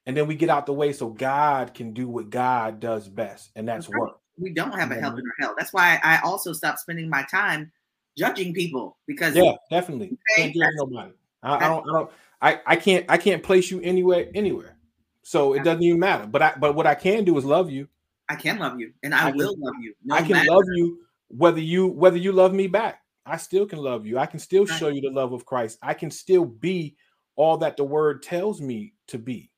[0.07, 3.51] and then we get out the way so God can do what God does best,
[3.55, 4.01] and that's That's right.
[4.01, 4.21] work.
[4.39, 5.55] we don't have a heaven or hell.
[5.57, 7.71] That's why I also stopped spending my time
[8.19, 10.19] judging people because Yeah, definitely.
[10.37, 11.13] Can't judge nobody.
[11.47, 11.89] I, I don't.
[11.89, 12.11] I don't.
[12.43, 13.07] I, I can't.
[13.09, 14.29] I can't place you anywhere.
[14.35, 14.77] Anywhere.
[15.23, 16.27] So it doesn't even matter.
[16.27, 16.55] But I.
[16.59, 17.89] But what I can do is love you.
[18.29, 19.95] I can love you and I, I can- will love you.
[20.05, 20.51] No I can matter.
[20.51, 23.01] love you whether you whether you love me back.
[23.25, 24.19] I still can love you.
[24.19, 25.79] I can still show you the love of Christ.
[25.83, 26.97] I can still be
[27.35, 29.51] all that the word tells me to be.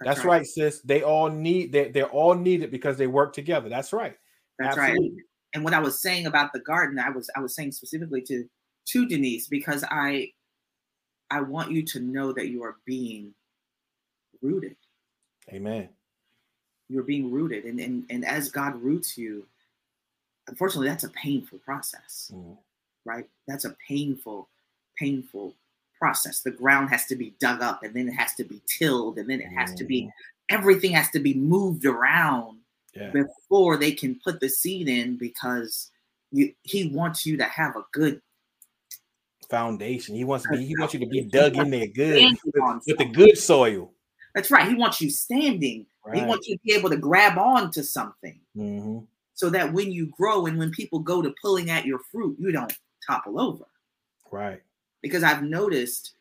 [0.00, 0.44] That's, right.
[0.44, 0.80] sis.
[0.80, 3.68] They all need they they're all needed because they work together.
[3.68, 4.16] That's right.
[4.58, 5.10] That's Absolutely.
[5.10, 5.18] right.
[5.54, 8.44] And what I was saying about the garden, I was I was saying specifically to
[8.86, 10.28] to Denise because I
[11.30, 13.34] I want you to know that you are being
[14.42, 14.76] rooted.
[15.52, 15.88] Amen.
[16.88, 19.46] You're being rooted, and and and as God roots you,
[20.48, 22.56] unfortunately, that's a painful process, Mm.
[23.04, 23.28] right?
[23.48, 24.48] That's a painful,
[24.98, 25.54] painful
[25.98, 26.40] process.
[26.42, 29.28] The ground has to be dug up, and then it has to be tilled, and
[29.28, 30.56] then it has to be Mm-hmm.
[30.56, 32.60] everything has to be moved around
[32.94, 33.10] Yeah.
[33.10, 35.90] before they can put the seed in because
[36.32, 38.20] you, he wants you to have a good
[39.54, 40.14] Foundation.
[40.14, 40.64] He wants to be.
[40.64, 43.92] He wants you to be dug in there good with, with the good soil.
[44.34, 44.68] That's right.
[44.68, 45.86] He wants you standing.
[46.12, 48.98] He wants you to be able to grab on to something hmm
[49.34, 52.52] so that when you grow and when people go to pulling at your fruit, you
[52.52, 52.72] don't
[53.06, 53.64] topple over.
[54.30, 54.62] Right.
[55.02, 56.12] Because I've noticed,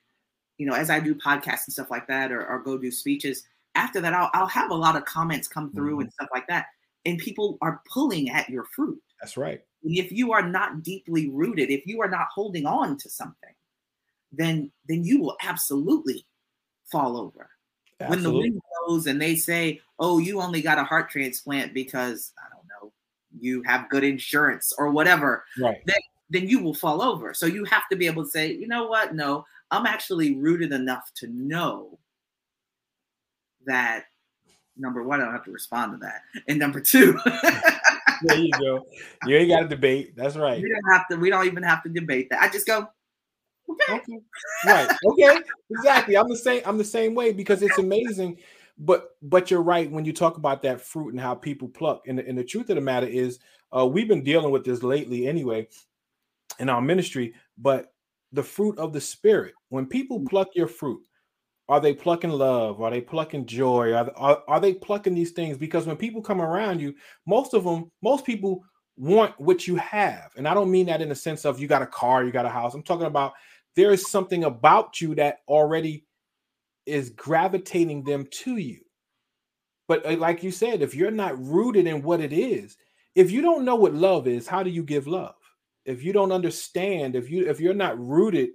[0.57, 3.43] you know, as I do podcasts and stuff like that or, or go do speeches,
[3.75, 6.65] after that, I'll, I'll have a lot of comments come through and stuff like that.
[7.05, 9.01] And people are pulling at your fruit.
[9.21, 9.61] That's right.
[9.83, 13.53] And if you are not deeply rooted, if you are not holding on to something,
[14.31, 16.25] then then you will absolutely
[16.91, 17.49] fall over.
[17.99, 18.49] When the Absolutely.
[18.49, 22.67] wind blows and they say, "Oh, you only got a heart transplant because I don't
[22.67, 22.91] know,
[23.39, 25.81] you have good insurance or whatever," Right.
[26.29, 27.33] then you will fall over.
[27.33, 29.13] So you have to be able to say, "You know what?
[29.13, 31.99] No, I'm actually rooted enough to know
[33.65, 34.05] that
[34.75, 37.17] number one, I don't have to respond to that, and number two,
[38.23, 38.85] There you go.
[39.27, 40.15] You ain't got to debate.
[40.15, 40.61] That's right.
[40.61, 41.17] we don't have to.
[41.17, 42.41] We don't even have to debate that.
[42.41, 42.87] I just go,
[43.69, 43.93] okay.
[43.93, 44.19] Okay.
[44.67, 44.89] Right.
[45.05, 45.39] Okay.
[45.69, 46.17] Exactly.
[46.17, 46.61] I'm the same.
[46.65, 48.37] I'm the same way because it's amazing.
[48.77, 52.03] But but you're right when you talk about that fruit and how people pluck.
[52.07, 53.39] And, the- and the truth of the matter is,
[53.75, 55.67] uh, we've been dealing with this lately anyway
[56.59, 57.33] in our ministry.
[57.57, 57.93] But
[58.31, 61.01] the fruit of the spirit, when people pluck your fruit,
[61.69, 62.81] are they plucking love?
[62.81, 63.93] Are they plucking joy?
[63.93, 65.57] Are, are, are they plucking these things?
[65.57, 66.93] Because when people come around you,
[67.25, 68.63] most of them, most people
[68.97, 70.31] want what you have.
[70.35, 72.45] And I don't mean that in the sense of you got a car, you got
[72.45, 72.73] a house.
[72.73, 73.33] I'm talking about
[73.75, 76.05] there is something about you that already
[76.85, 78.81] is gravitating them to you.
[79.87, 82.77] But uh, like you said, if you're not rooted in what it is,
[83.15, 85.35] if you don't know what love is, how do you give love?
[85.85, 88.51] If you don't understand, if you if you're not rooted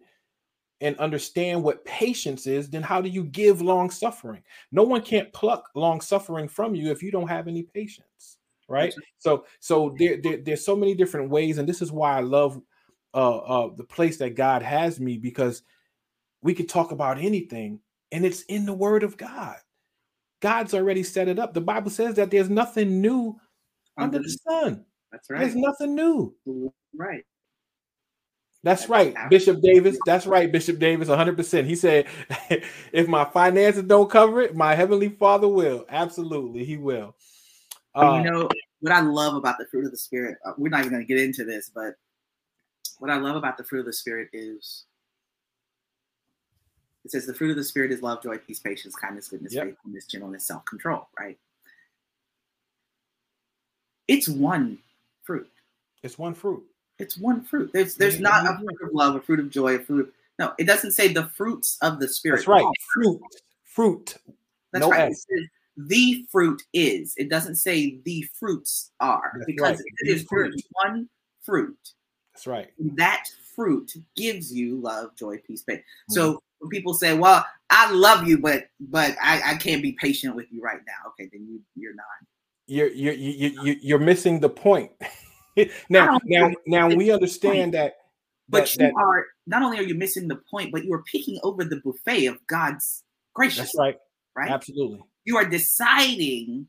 [0.81, 4.43] and understand what patience is, then how do you give long suffering?
[4.71, 8.95] No one can't pluck long suffering from you if you don't have any patience, right?
[9.19, 12.61] So so there, there there's so many different ways, and this is why I love
[13.15, 15.63] uh, uh, the place that God has me because
[16.43, 17.81] we could talk about anything,
[18.13, 19.57] and it's in the Word of God.
[20.41, 21.53] God's already set it up.
[21.53, 23.41] The Bible says that there's nothing new
[23.97, 24.85] under the sun.
[25.11, 25.41] That's right.
[25.41, 26.35] There's nothing new.
[26.97, 27.25] Right.
[28.65, 29.99] That's right, Bishop Davis.
[30.05, 31.09] That's right, Bishop Davis.
[31.09, 31.65] 100%.
[31.65, 32.07] He said,
[32.93, 35.87] if my finances don't cover it, my heavenly Father will.
[35.89, 37.15] Absolutely, He will.
[37.95, 38.49] Uh, you know
[38.81, 40.39] what I love about the fruit of the spirit.
[40.45, 41.95] uh, We're not even going to get into this, but
[42.99, 44.85] what I love about the fruit of the spirit is
[47.05, 49.65] it says the fruit of the spirit is love, joy, peace, patience, kindness, goodness, Yep.
[49.67, 51.09] faithfulness, gentleness, self-control.
[51.19, 51.39] Right?
[54.09, 54.79] It's one
[55.23, 55.51] fruit.
[56.03, 56.65] it's one fruit.
[56.99, 57.71] It's one fruit.
[57.73, 60.13] There's there's Yeah, not a fruit of love, a fruit of joy, a fruit of
[60.39, 60.53] no.
[60.59, 62.37] It doesn't say the fruits of the spirit.
[62.39, 62.65] That's right.
[62.65, 63.21] Oh, Fruit.
[63.65, 64.17] Fruit.
[64.73, 65.09] That's No right.
[65.09, 65.27] It S.
[65.29, 65.47] says
[65.77, 67.15] the fruit is.
[67.17, 69.85] It doesn't say the fruits are That's because right.
[70.05, 70.63] it is The there is fruit.
[70.73, 71.09] one
[71.43, 71.79] fruit.
[72.35, 72.71] That's right.
[72.97, 73.25] That
[73.55, 75.79] fruit gives you love, joy, peace, faith.
[75.81, 76.15] Mm-hmm.
[76.15, 80.35] So when people say, "Well, I love you, but but I, I can't be patient
[80.35, 82.05] with you right now," okay, then you you're not.
[82.67, 84.91] You're you're you you you're missing the point.
[85.89, 87.97] now now now we understand that
[88.49, 91.39] But you that are not only are you missing the point, but you are picking
[91.43, 93.05] over the buffet of God's
[93.35, 93.59] gracious.
[93.59, 93.99] that's right.
[94.37, 94.51] right?
[94.51, 95.01] Absolutely.
[95.25, 96.67] you are deciding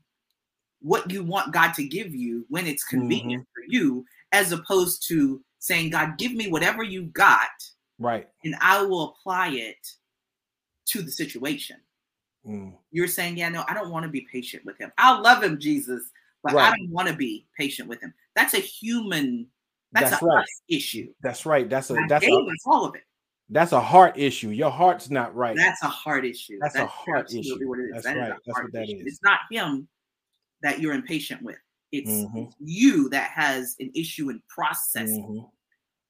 [0.82, 3.66] what you want God to give you when it's convenient Mm-hmm.
[3.68, 7.48] for you, as opposed to saying, God, give me whatever you got
[7.98, 8.26] Right.
[8.44, 9.76] and I will apply it
[10.86, 11.76] to the situation.
[12.46, 12.72] Mm.
[12.90, 14.90] You're saying, Yeah, no, I don't want to be patient with him.
[14.96, 16.02] I'll love him, Jesus,
[16.42, 18.14] but I don't want to be patient with him.
[18.36, 19.46] That's a human,
[19.92, 20.46] that's, That's a right.
[20.68, 21.08] issue.
[21.22, 21.68] That's right.
[21.68, 22.30] That's a that's a
[22.66, 23.02] all of it.
[23.48, 24.50] that's a heart issue.
[24.50, 25.56] Your heart's not right.
[25.56, 26.58] That's a heart issue.
[26.60, 27.68] That's a heart issue.
[27.68, 27.90] What it is.
[27.94, 28.32] That's That right.
[28.46, 28.96] That's what that issue.
[28.98, 29.06] is.
[29.06, 29.88] It's not him
[30.62, 31.56] that you're impatient with.
[31.92, 32.46] It's, Mhm.
[32.46, 35.50] it's you that has an issue in processing Mhm.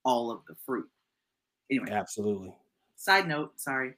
[0.04, 0.86] all of the fruit.
[1.70, 2.54] Anyway, Absolutely.
[2.96, 3.58] side note.
[3.58, 3.94] Sorry.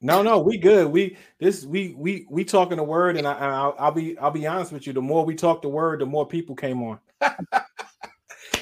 [0.00, 0.90] No, no, we good.
[0.90, 4.46] We this we we we talking the word, and I, I'll, I'll be I'll be
[4.46, 4.92] honest with you.
[4.92, 7.00] The more we talk the word, the more people came on.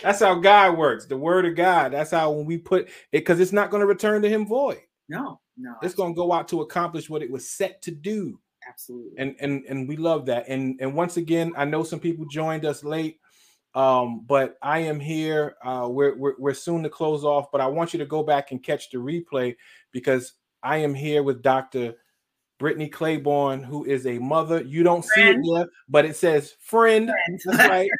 [0.04, 1.06] That's how God works.
[1.06, 1.92] The word of God.
[1.92, 4.80] That's how when we put it, because it's not going to return to Him void.
[5.08, 8.38] No, no, It's going to go out to accomplish what it was set to do.
[8.68, 9.12] absolutely.
[9.18, 12.64] and and and we love that and and once again i know some people joined
[12.64, 13.18] us late
[13.74, 17.66] um but i am here uh we're, we're we're soon to close off but i
[17.66, 19.54] want you to go back and catch the replay
[19.92, 20.32] because
[20.62, 21.94] i am here with dr
[22.64, 24.62] Brittany Clayborne, who is a mother.
[24.62, 25.44] You don't friend.
[25.44, 27.10] see it there, but it says friend.
[27.10, 27.40] friend.
[27.44, 27.90] That's right.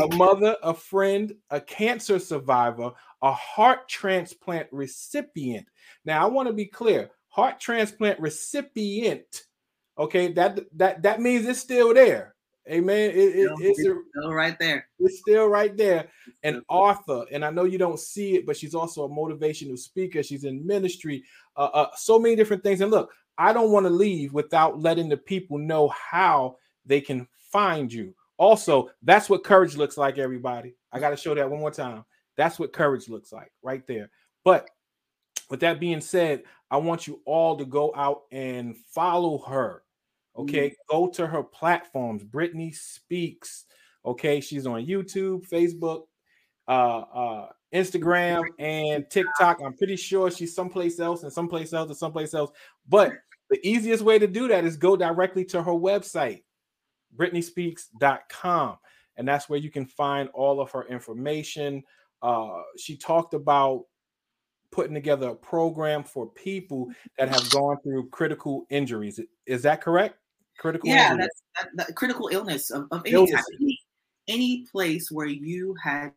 [0.00, 2.90] a mother, a friend, a cancer survivor,
[3.22, 5.64] a heart transplant recipient.
[6.04, 9.44] Now, I want to be clear heart transplant recipient.
[9.96, 12.34] Okay, that that that means it's still there.
[12.68, 13.10] Amen.
[13.10, 14.86] It, it, it's, still right there.
[14.98, 16.08] It's still right there.
[16.42, 20.22] And Arthur, and I know you don't see it, but she's also a motivational speaker.
[20.22, 21.24] She's in ministry,
[21.56, 22.80] uh, uh, so many different things.
[22.80, 27.26] And look, I don't want to leave without letting the people know how they can
[27.38, 28.14] find you.
[28.36, 30.74] Also, that's what courage looks like, everybody.
[30.92, 32.04] I got to show that one more time.
[32.36, 34.10] That's what courage looks like right there.
[34.44, 34.68] But
[35.48, 39.84] with that being said, I want you all to go out and follow her.
[40.36, 42.22] Okay, mm go to her platforms.
[42.22, 43.64] Brittany Speaks.
[44.04, 46.02] Okay, she's on YouTube, Facebook,
[46.68, 49.60] uh, uh, Instagram, and TikTok.
[49.64, 52.50] I'm pretty sure she's someplace else and someplace else and someplace else.
[52.88, 53.12] But
[53.50, 56.44] the easiest way to do that is go directly to her website,
[57.16, 58.78] BrittanySpeaks.com,
[59.16, 61.82] and that's where you can find all of her information.
[62.22, 63.84] Uh, she talked about
[64.70, 66.88] putting together a program for people
[67.18, 69.20] that have gone through critical injuries.
[69.46, 70.16] Is that correct?
[70.58, 71.28] Critical yeah, injuries.
[71.56, 73.44] that's that, that critical illness of, of any type.
[73.60, 73.78] Any,
[74.28, 76.12] any place where you had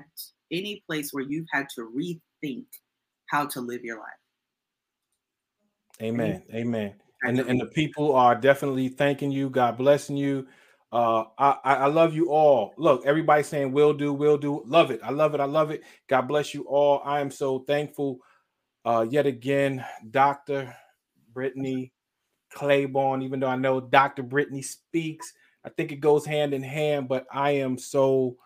[0.51, 2.65] any place where you've had to rethink
[3.27, 4.13] how to live your life.
[6.01, 6.43] Amen.
[6.53, 6.93] Amen.
[7.24, 9.49] And, and the people are definitely thanking you.
[9.49, 10.47] God blessing you.
[10.91, 12.74] Uh, I, I love you all.
[12.78, 14.61] Look, everybody saying will do, will do.
[14.65, 14.99] Love it.
[15.03, 15.39] I love it.
[15.39, 15.82] I love it.
[16.07, 17.01] God bless you all.
[17.03, 18.19] I am so thankful
[18.86, 20.76] uh, yet again, Dr.
[21.34, 21.93] Brittany
[22.53, 24.21] Clayborne, even though I know Dr.
[24.21, 25.34] Brittany speaks,
[25.65, 28.38] I think it goes hand in hand, but I am so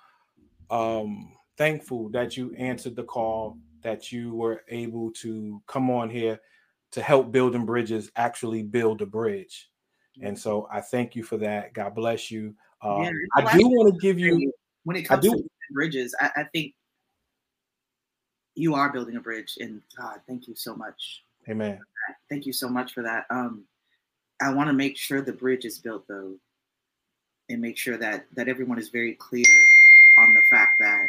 [0.69, 6.39] um, thankful that you answered the call, that you were able to come on here
[6.91, 9.69] to help building bridges actually build a bridge.
[10.19, 11.73] And so I thank you for that.
[11.73, 12.55] God bless you.
[12.81, 14.51] Uh, yeah, I do want to give you
[14.83, 16.73] when it comes to bridges, I, I think
[18.57, 21.79] you are building a bridge and god thank you so much amen
[22.29, 23.63] thank you so much for that um
[24.41, 26.33] i want to make sure the bridge is built though
[27.49, 29.45] and make sure that that everyone is very clear
[30.19, 31.05] on the fact that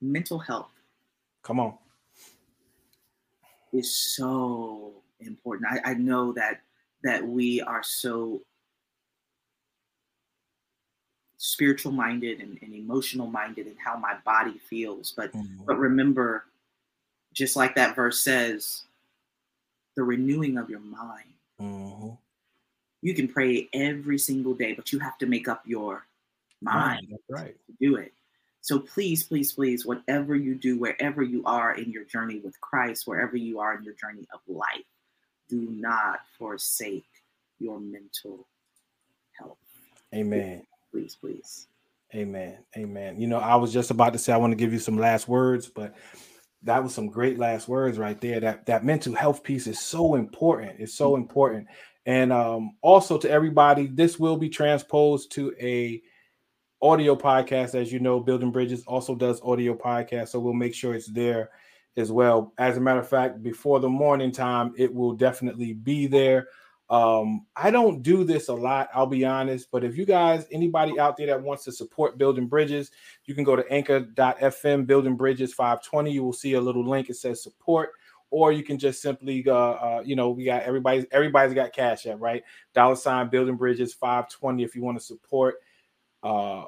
[0.00, 0.70] mental health
[1.42, 1.74] come on
[3.72, 6.62] is so important i, I know that
[7.04, 8.40] that we are so
[11.38, 15.12] spiritual minded and, and emotional minded and how my body feels.
[15.16, 15.64] But mm-hmm.
[15.64, 16.44] but remember,
[17.32, 18.82] just like that verse says,
[19.96, 21.32] the renewing of your mind.
[21.60, 22.10] Mm-hmm.
[23.00, 26.04] You can pray every single day, but you have to make up your
[26.60, 27.54] mind right.
[27.66, 28.12] to do it.
[28.60, 33.06] So please, please, please, whatever you do, wherever you are in your journey with Christ,
[33.06, 34.84] wherever you are in your journey of life,
[35.48, 37.06] do not forsake
[37.58, 38.46] your mental
[39.38, 39.58] health.
[40.14, 41.66] Amen please, please.
[42.14, 42.58] Amen.
[42.76, 43.20] Amen.
[43.20, 45.28] You know, I was just about to say I want to give you some last
[45.28, 45.94] words, but
[46.62, 48.40] that was some great last words right there.
[48.40, 50.80] That that mental health piece is so important.
[50.80, 51.68] It's so important.
[52.06, 56.02] And um, also to everybody, this will be transposed to a
[56.80, 57.74] audio podcast.
[57.74, 61.50] As you know, Building Bridges also does audio podcast, so we'll make sure it's there
[61.96, 62.52] as well.
[62.58, 66.48] As a matter of fact, before the morning time, it will definitely be there.
[66.90, 70.98] Um, I don't do this a lot, I'll be honest, but if you guys, anybody
[70.98, 72.90] out there that wants to support Building Bridges,
[73.26, 76.10] you can go to anchor.fm Building Bridges 520.
[76.10, 77.10] You will see a little link.
[77.10, 77.90] It says support,
[78.30, 82.06] or you can just simply, uh, uh, you know, we got everybody's everybody's got Cash
[82.06, 82.42] App right
[82.74, 85.56] dollar sign Building Bridges 520 if you want to support
[86.22, 86.64] uh,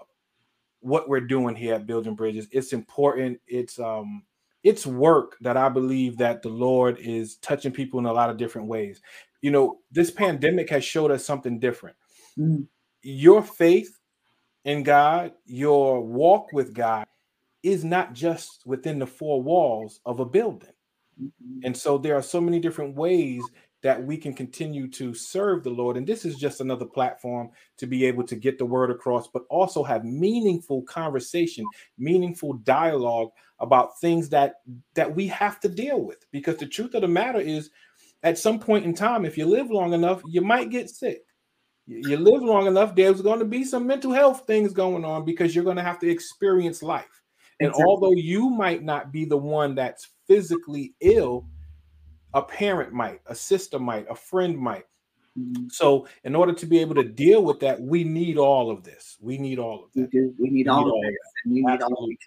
[0.81, 2.49] what we're doing here at Building Bridges.
[2.53, 3.41] It's important.
[3.47, 4.23] It's um
[4.63, 8.37] it's work that I believe that the Lord is touching people in a lot of
[8.37, 9.01] different ways
[9.43, 11.97] you know, this pandemic has showed us something different.
[12.39, 12.63] Mm-hmm.
[13.03, 13.99] Your faith
[14.65, 17.07] in God, your walk with God
[17.63, 20.73] is not just within the four walls of a building.
[21.21, 21.61] Mm-hmm.
[21.65, 23.43] And so there are so many different ways
[23.83, 25.97] that we can continue to serve the Lord.
[25.97, 29.45] And this is just another platform to be able to get the word across, but
[29.49, 31.65] also have meaningful conversation,
[31.99, 34.57] meaningful dialogue about things that
[34.95, 36.25] that we have to deal with.
[36.31, 37.71] Because the truth of the matter is
[38.23, 41.23] at some point in time, if you live long enough, you might get sick.
[41.87, 45.55] You live long enough, there's going to be some mental health things going on because
[45.55, 47.23] you're going to have to experience life.
[47.59, 47.85] And exactly.
[47.89, 51.47] although you might not be the one that's physically ill,
[52.35, 54.85] a parent might, a sister might, a friend might.
[55.39, 55.69] Mm-hmm.
[55.71, 59.17] So, in order to be able to deal with that, we need all of this.
[59.21, 60.11] We need all of that.
[60.13, 60.35] We do.
[60.39, 61.17] We need, we all, need all of this.
[61.45, 62.19] And we need all of each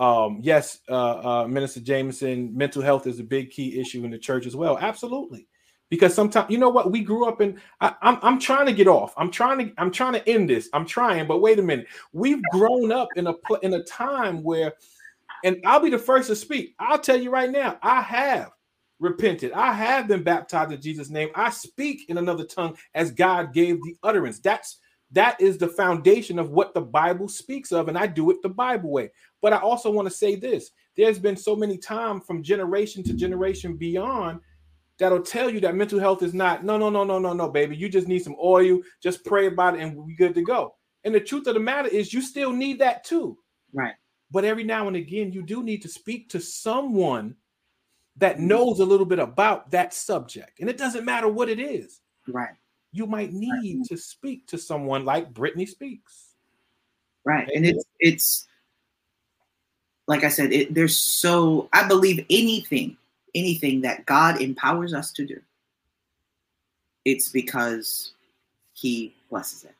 [0.00, 4.18] um, yes, uh, uh, Minister Jameson, mental health is a big key issue in the
[4.18, 4.78] church as well.
[4.80, 5.46] Absolutely,
[5.90, 7.60] because sometimes you know what we grew up in.
[7.82, 9.12] I, I'm I'm trying to get off.
[9.18, 10.70] I'm trying to I'm trying to end this.
[10.72, 11.86] I'm trying, but wait a minute.
[12.14, 14.72] We've grown up in a in a time where,
[15.44, 16.74] and I'll be the first to speak.
[16.78, 18.52] I'll tell you right now, I have
[19.00, 19.52] repented.
[19.52, 21.30] I have been baptized in Jesus' name.
[21.34, 24.38] I speak in another tongue as God gave the utterance.
[24.38, 24.78] That's
[25.12, 28.48] that is the foundation of what the Bible speaks of, and I do it the
[28.48, 29.10] Bible way.
[29.42, 33.14] But I also want to say this: there's been so many times from generation to
[33.14, 34.40] generation beyond
[34.98, 37.76] that'll tell you that mental health is not no, no, no, no, no, no, baby.
[37.76, 40.76] You just need some oil, just pray about it, and we're good to go.
[41.02, 43.38] And the truth of the matter is, you still need that too.
[43.72, 43.94] Right.
[44.30, 47.34] But every now and again, you do need to speak to someone
[48.20, 50.60] that knows a little bit about that subject.
[50.60, 52.00] And it doesn't matter what it is.
[52.28, 52.54] Right.
[52.92, 53.86] You might need right.
[53.88, 56.34] to speak to someone like Brittany speaks.
[57.24, 57.48] Right.
[57.54, 58.46] And it's it's
[60.06, 62.96] like I said, it, there's so I believe anything,
[63.34, 65.40] anything that God empowers us to do,
[67.04, 68.12] it's because
[68.74, 69.74] He blesses it.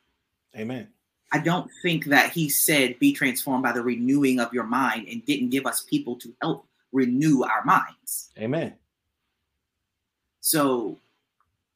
[0.56, 0.88] Amen.
[1.32, 5.24] I don't think that He said, "Be transformed by the renewing of your mind," and
[5.26, 8.30] didn't give us people to help renew our minds.
[8.38, 8.74] Amen.
[10.40, 10.98] So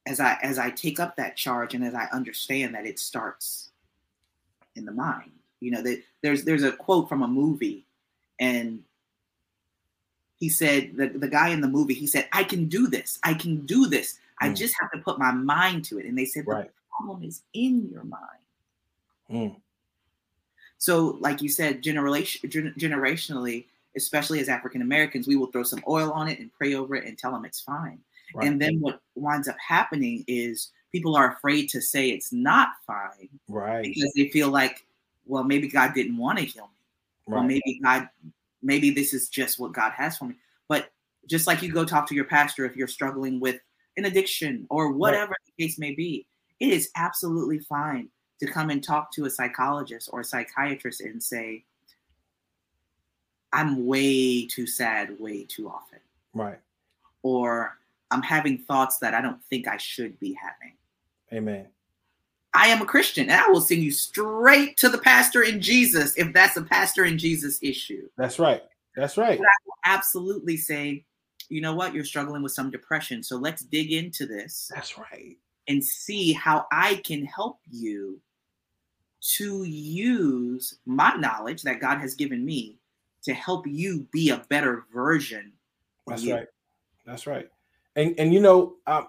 [0.05, 3.71] as I as I take up that charge and as I understand that it starts
[4.75, 5.31] in the mind.
[5.59, 7.85] You know, that there's there's a quote from a movie
[8.39, 8.83] and
[10.37, 13.19] he said the, the guy in the movie, he said, I can do this.
[13.23, 14.19] I can do this.
[14.41, 14.55] I mm.
[14.55, 16.05] just have to put my mind to it.
[16.05, 16.65] And they said right.
[16.65, 18.21] the problem is in your mind.
[19.31, 19.55] Mm.
[20.77, 23.65] So, like you said, generation, generationally,
[23.95, 27.05] especially as African Americans, we will throw some oil on it and pray over it
[27.05, 27.99] and tell them it's fine.
[28.33, 28.47] Right.
[28.47, 33.29] And then what winds up happening is people are afraid to say it's not fine.
[33.47, 33.83] Right.
[33.83, 34.85] Because they feel like,
[35.25, 36.69] well, maybe God didn't want to heal me.
[37.27, 37.37] Right.
[37.37, 38.09] Well, maybe God,
[38.61, 40.35] maybe this is just what God has for me.
[40.67, 40.91] But
[41.27, 43.59] just like you go talk to your pastor if you're struggling with
[43.97, 45.55] an addiction or whatever right.
[45.57, 46.27] the case may be,
[46.59, 51.21] it is absolutely fine to come and talk to a psychologist or a psychiatrist and
[51.21, 51.63] say,
[53.55, 55.99] I'm way too sad way too often.
[56.33, 56.59] Right.
[57.23, 57.77] Or
[58.11, 60.75] I'm having thoughts that I don't think I should be having.
[61.33, 61.67] Amen.
[62.53, 66.17] I am a Christian and I will send you straight to the pastor in Jesus
[66.17, 68.09] if that's a pastor in Jesus issue.
[68.17, 68.61] That's right.
[68.97, 69.37] That's right.
[69.37, 71.05] But I will absolutely say,
[71.47, 73.23] you know what, you're struggling with some depression.
[73.23, 74.69] So let's dig into this.
[74.73, 75.37] That's right.
[75.69, 78.19] And see how I can help you
[79.37, 82.79] to use my knowledge that God has given me
[83.25, 85.51] to help you be a better version.
[86.07, 86.35] That's you.
[86.35, 86.47] right.
[87.05, 87.49] That's right.
[87.95, 89.07] And and you know, um,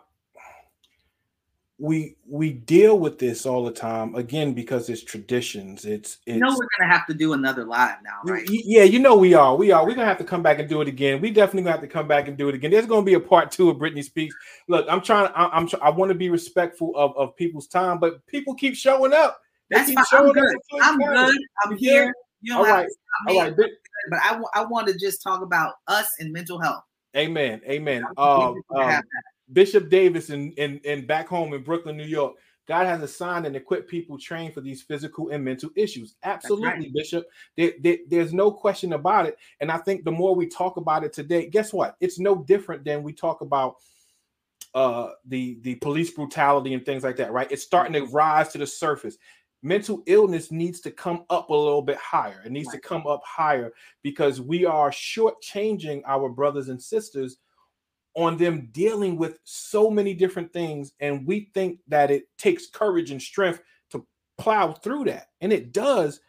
[1.78, 5.84] we we deal with this all the time again because it's traditions.
[5.84, 8.48] It's, it's you know we're gonna have to do another live now, right?
[8.48, 9.54] Yeah, you know we are.
[9.54, 9.84] We are.
[9.84, 11.20] We're gonna have to come back and do it again.
[11.20, 12.70] We definitely gonna have to come back and do it again.
[12.70, 14.34] There's gonna be a part two of Brittany speaks.
[14.68, 15.30] Look, I'm trying.
[15.34, 15.68] I, I'm.
[15.82, 19.40] I want to be respectful of of people's time, but people keep showing up.
[19.68, 20.04] They That's keep fine.
[20.10, 20.56] Showing I'm good.
[20.80, 21.38] I'm good.
[21.64, 22.14] I'm here.
[22.46, 22.88] You all right.
[23.28, 26.84] All right but I, I want to just talk about us and mental health.
[27.16, 27.60] Amen.
[27.68, 28.04] Amen.
[28.16, 29.02] Um, um,
[29.52, 32.34] Bishop Davis and in, in, in back home in Brooklyn, New York.
[32.68, 36.16] God has assigned and equipped people trained for these physical and mental issues.
[36.24, 36.92] Absolutely, right.
[36.94, 37.24] Bishop.
[37.56, 39.38] There, there, there's no question about it.
[39.60, 41.96] And I think the more we talk about it today, guess what?
[42.00, 43.76] It's no different than we talk about
[44.74, 47.50] uh, the the police brutality and things like that, right?
[47.50, 49.16] It's starting to rise to the surface
[49.66, 52.40] mental illness needs to come up a little bit higher.
[52.46, 52.80] It needs right.
[52.80, 53.72] to come up higher
[54.02, 57.38] because we are shortchanging our brothers and sisters
[58.14, 60.92] on them dealing with so many different things.
[61.00, 63.60] And we think that it takes courage and strength
[63.90, 64.06] to
[64.38, 65.30] plow through that.
[65.40, 66.20] And it does.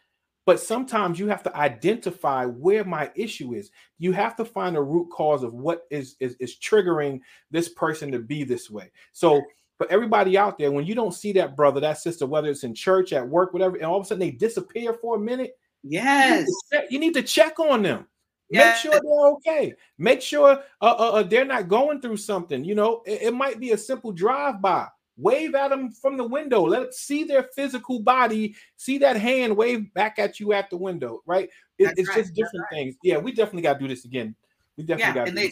[0.44, 3.70] But sometimes you have to identify where my issue is.
[3.98, 7.20] You have to find a root cause of what is, is, is triggering
[7.50, 8.90] this person to be this way.
[9.12, 9.42] So
[9.78, 12.74] but everybody out there, when you don't see that brother, that sister, whether it's in
[12.74, 16.46] church, at work, whatever, and all of a sudden they disappear for a minute, yes,
[16.90, 18.06] you need to check, need to check on them.
[18.50, 18.84] Yes.
[18.84, 19.74] Make sure they're okay.
[19.98, 20.50] Make sure
[20.80, 22.64] uh, uh, uh, they're not going through something.
[22.64, 24.88] You know, it, it might be a simple drive by.
[25.18, 26.64] Wave at them from the window.
[26.64, 28.54] Let it see their physical body.
[28.76, 31.22] See that hand wave back at you at the window.
[31.26, 31.50] Right?
[31.76, 32.18] It, it's right.
[32.18, 32.78] just different right.
[32.78, 32.96] things.
[33.02, 34.34] Yeah, we definitely got to do this again.
[34.76, 35.28] We definitely yeah, got to.
[35.28, 35.50] And they,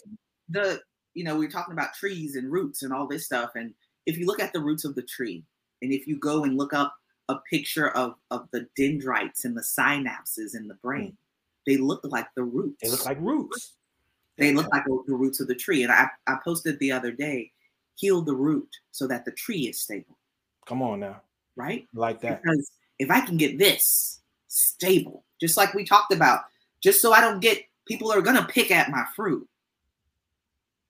[0.49, 0.81] the
[1.15, 3.75] you know we're talking about trees and roots and all this stuff, and
[4.07, 5.45] if you look at the roots of the tree,
[5.83, 6.95] and if you go and look up
[7.29, 10.89] a picture of, of the dendrites and the synapses in the hmm.
[10.89, 11.17] brain,
[11.67, 12.79] they look like the roots.
[12.83, 13.73] They look like roots.
[14.39, 15.83] They look like the roots of the tree.
[15.83, 17.51] And I, I posted the other day,
[17.97, 20.17] heal the root so that the tree is stable.
[20.67, 21.23] Come on now.
[21.57, 21.87] Right?
[21.95, 22.43] Like that.
[22.43, 26.43] Because if I can get this stable, just like we talked about,
[26.83, 29.49] just so I don't get people are gonna pick at my fruit.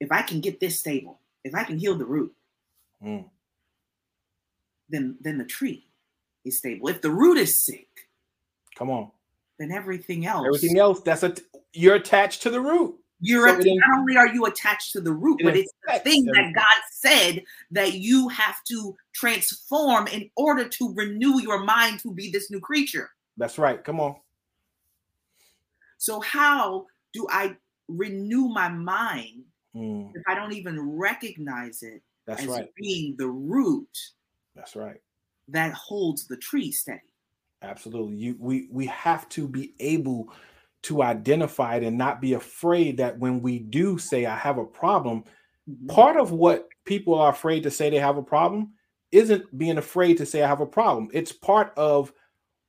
[0.00, 2.34] If I can get this stable, if I can heal the root,
[3.04, 3.28] Mm.
[4.88, 5.86] then then the tree
[6.44, 6.88] is stable.
[6.88, 7.88] If the root is sick,
[8.76, 9.10] Come on.
[9.58, 10.46] then everything else.
[10.46, 11.34] Everything else, that's a
[11.72, 12.96] you're attached to the root.
[13.20, 16.24] You're So not only are you attached to the root, it but it's the thing
[16.26, 16.52] that.
[16.54, 22.30] God said that you have to transform in order to renew your mind to be
[22.30, 23.10] this new creature.
[23.36, 23.82] That's right.
[23.82, 24.16] Come on.
[25.98, 27.56] So how do I
[27.88, 29.44] renew my mind
[29.74, 32.68] Mm, if I don't even recognize it that's as right.
[32.76, 33.96] being the root
[34.54, 35.00] That's right.
[35.48, 37.00] that holds the tree steady?
[37.62, 38.16] Absolutely.
[38.16, 40.32] You we we have to be able
[40.82, 44.64] to identify it and not be afraid that when we do say I have a
[44.64, 45.24] problem,
[45.68, 45.88] Mhm.
[45.88, 48.74] part of what people are afraid to say they have a problem
[49.10, 51.08] isn't being afraid to say I have a problem.
[51.12, 52.12] It's part of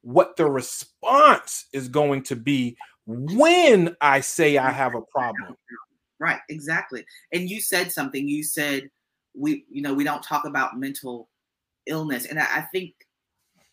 [0.01, 5.55] what the response is going to be when I say I have a problem.
[6.19, 7.05] Right, exactly.
[7.33, 8.27] And you said something.
[8.27, 8.89] You said
[9.37, 11.29] we, you know, we don't talk about mental
[11.85, 12.93] illness, and I, I think,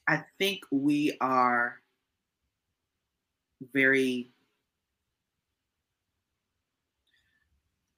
[0.06, 1.80] I think we are
[3.72, 4.30] very.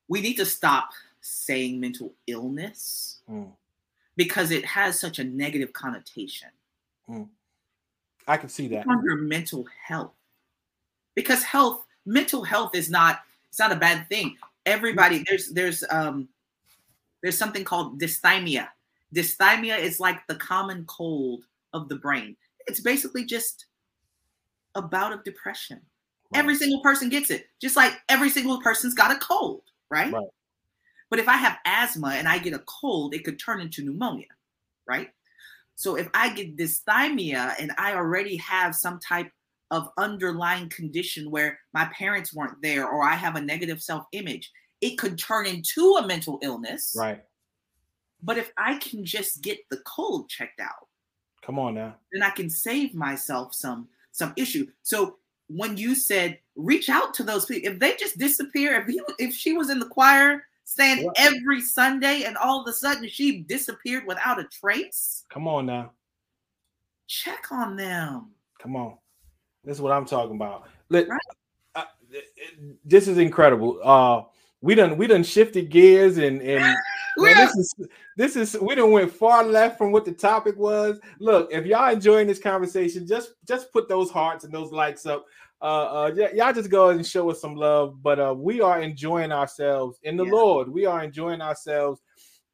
[0.09, 0.91] We need to stop
[1.21, 3.51] saying mental illness Mm.
[4.17, 6.49] because it has such a negative connotation.
[8.29, 8.87] I can see that.
[8.87, 10.13] under mental health
[11.17, 16.29] because health mental health is not it's not a bad thing everybody there's there's um
[17.23, 18.69] there's something called dysthymia.
[19.15, 22.37] Dysthymia is like the common cold of the brain.
[22.67, 23.67] It's basically just
[24.75, 25.81] a bout of depression.
[26.35, 30.13] Every single person gets it just like every single person's got a cold right?
[30.13, 30.27] Right.
[31.09, 34.27] but if i have asthma and i get a cold it could turn into pneumonia
[34.87, 35.11] right?
[35.75, 39.31] So if I get dysthymia and I already have some type
[39.71, 44.51] of underlying condition where my parents weren't there or I have a negative self-image,
[44.81, 46.95] it could turn into a mental illness.
[46.99, 47.23] Right.
[48.23, 50.89] But if I can just get the cold checked out,
[51.43, 51.97] Come on now.
[52.13, 54.67] then I can save myself some some issue.
[54.83, 59.01] So when you said reach out to those people, if they just disappear, if he,
[59.19, 61.11] if she was in the choir stand Yeah.
[61.17, 65.93] every Sunday and all of a sudden she disappeared without a trace, Come on now.
[67.07, 68.33] check on them.
[68.61, 68.97] Come on.
[69.65, 70.69] This is what I'm talking about.
[70.89, 71.21] Let, Right.
[71.77, 71.85] uh,
[72.85, 73.79] this is incredible.
[73.85, 74.23] Uh
[74.67, 76.77] we done we done shifted gears and and
[77.19, 77.75] Man, this is
[78.17, 81.01] this is we done went far left from what the topic was.
[81.19, 85.25] Look, if y'all enjoying this conversation, just just put those hearts and those likes up.
[85.63, 88.03] Uh, uh y- y'all just go ahead and show us some love.
[88.03, 90.33] But uh, we are enjoying ourselves in the Yeah.
[90.33, 90.69] Lord.
[90.69, 92.03] We are enjoying ourselves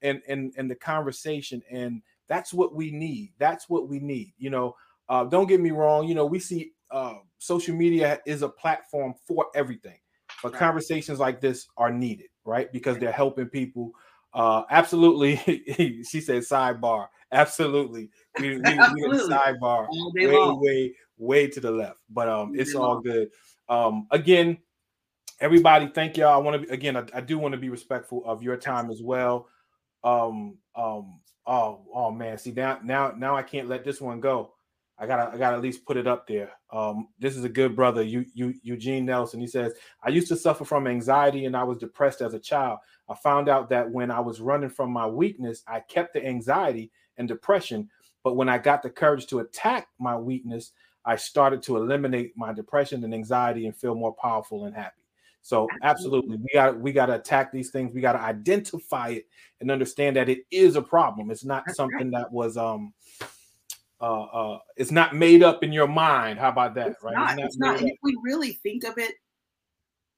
[0.02, 3.32] in in in the conversation, and that's what we need.
[3.38, 4.32] That's what we need.
[4.38, 4.76] You know,
[5.08, 6.06] uh, don't get me wrong.
[6.06, 9.98] You know, we see uh, social media is a platform for everything,
[10.42, 10.58] but Right.
[10.58, 12.72] conversations like this are needed, right?
[12.72, 13.92] Because they're helping people.
[14.34, 15.36] Uh, absolutely.
[16.08, 17.08] she said sidebar.
[17.30, 18.10] Absolutely.
[18.38, 20.60] We, we, sidebar way, long.
[20.62, 21.98] way, way to the left.
[22.10, 23.02] But um, it's all long.
[23.02, 23.30] good.
[23.68, 24.58] Um, again,
[25.40, 26.34] everybody, thank y'all.
[26.34, 29.02] I want to again, I, I do want to be respectful of your time as
[29.02, 29.48] well.
[30.04, 34.52] Um, um, oh, oh man, see now, now, now I can't let this one go.
[34.98, 36.50] I gotta, I gotta at least put it up there.
[36.70, 39.40] Um, this is a good brother, you, you, Eugene Nelson.
[39.40, 42.78] He says, I used to suffer from anxiety and I was depressed as a child.
[43.08, 46.92] I found out that when I was running from my weakness, I kept the anxiety
[47.16, 47.90] and depression.
[48.22, 50.72] But when I got the courage to attack my weakness,
[51.04, 55.02] I started to eliminate my depression and anxiety and feel more powerful and happy.
[55.42, 57.92] So absolutely, we got we got to attack these things.
[57.92, 59.26] We got to identify it
[59.60, 61.32] and understand that it is a problem.
[61.32, 62.94] It's not something that was um
[64.02, 66.38] uh uh it's not made up in your mind.
[66.38, 66.88] How about that?
[66.88, 67.14] It's right?
[67.14, 67.38] not.
[67.38, 67.76] It's not.
[67.76, 67.92] And up.
[67.92, 69.14] if we really think of it,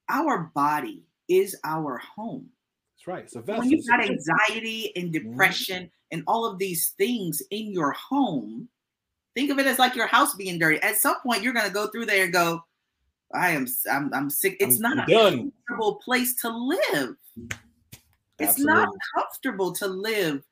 [0.09, 2.49] our body is our home.
[2.97, 3.23] That's right.
[3.23, 3.61] It's a vessel.
[3.61, 5.31] When you've got anxiety and Mm-hmm.
[5.31, 8.67] depression and all of these things in your home,
[9.35, 10.81] think of it as like your house being dirty.
[10.81, 12.63] At some point, you're going to go through there and go,
[13.33, 15.33] "I am, I'm, I'm sick." It's I'm- not I'm a
[15.67, 17.15] comfortable place to live.
[18.39, 20.43] It's not comfortable to live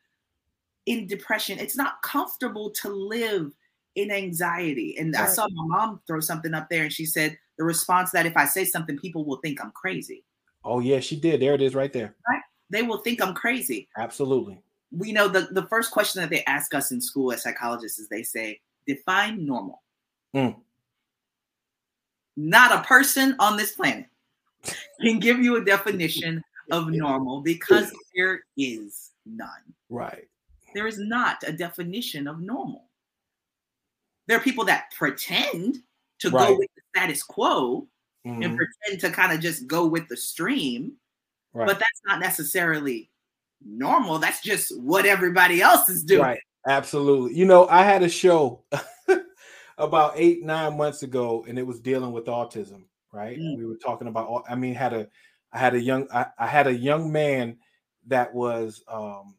[0.86, 1.60] in depression.
[1.60, 3.52] It's not comfortable to live
[3.96, 4.96] in anxiety.
[4.98, 8.26] And I saw my mom throw something up there and she said the response that
[8.26, 10.26] if I say something, people will think I'm crazy.
[10.66, 11.42] Oh yeah, she did.
[11.42, 12.16] There it is, right there.
[12.28, 12.42] Right?
[12.70, 13.88] They will think I'm crazy.
[13.98, 14.62] Absolutely.
[14.92, 18.10] We know the, the first question that they ask us in school as psychologists is
[18.10, 19.84] they say, define normal.
[20.36, 20.56] Mm.
[22.36, 24.08] Not a person on this planet
[25.02, 29.50] can give you a definition of normal because there is none.
[29.90, 30.28] Right.
[30.74, 32.86] There is not a definition of normal.
[34.28, 35.80] There are people that pretend
[36.20, 37.88] to go with the status quo,
[38.26, 38.42] mm-hmm.
[38.42, 40.94] and pretend to kind of just go with the stream.
[41.54, 41.68] Right.
[41.68, 43.12] But that's not necessarily
[43.64, 44.20] normal.
[44.20, 46.22] That's just what everybody else is doing.
[46.22, 46.40] Right.
[46.68, 47.38] Absolutely.
[47.38, 48.64] You know, I had a show
[49.78, 53.38] about eight, nine months ago, and it was dealing with autism, right?
[53.38, 53.58] Mm.
[53.58, 55.08] We were talking about I mean, had a
[55.52, 57.58] I had a young I, I had a young man
[58.08, 59.36] that was um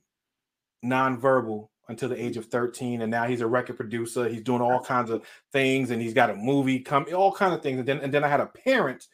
[0.84, 4.28] nonverbal until the age of 13 and now he's a record producer.
[4.28, 7.62] He's doing all kinds of things and he's got a movie come all kinds of
[7.62, 7.78] things.
[7.78, 9.06] And then and then i had a parent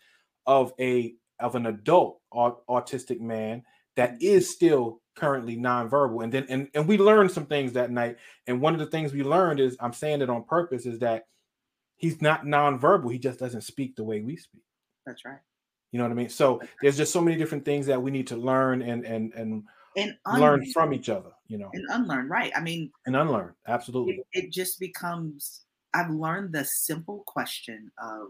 [0.46, 3.62] of a of an adult autistic man
[3.96, 4.42] that mm.
[4.42, 6.22] still currently nonverbal.
[6.22, 8.18] And then and, and we learned some things that night.
[8.46, 11.24] And one of the things we learned is i'm saying it on purpose is that
[11.96, 13.12] he's not nonverbal.
[13.12, 14.62] He just doesn't speak the way we speak.
[15.06, 15.38] That's right.
[15.92, 16.28] You know what i mean?
[16.28, 19.64] So there's just so many different things that we need to learn and and and
[19.96, 22.28] and learn from each other, you know, and unlearn.
[22.28, 22.52] Right.
[22.56, 23.54] I mean, and unlearn.
[23.66, 24.22] Absolutely.
[24.32, 25.62] It, it just becomes.
[25.92, 28.28] I've learned the simple question of,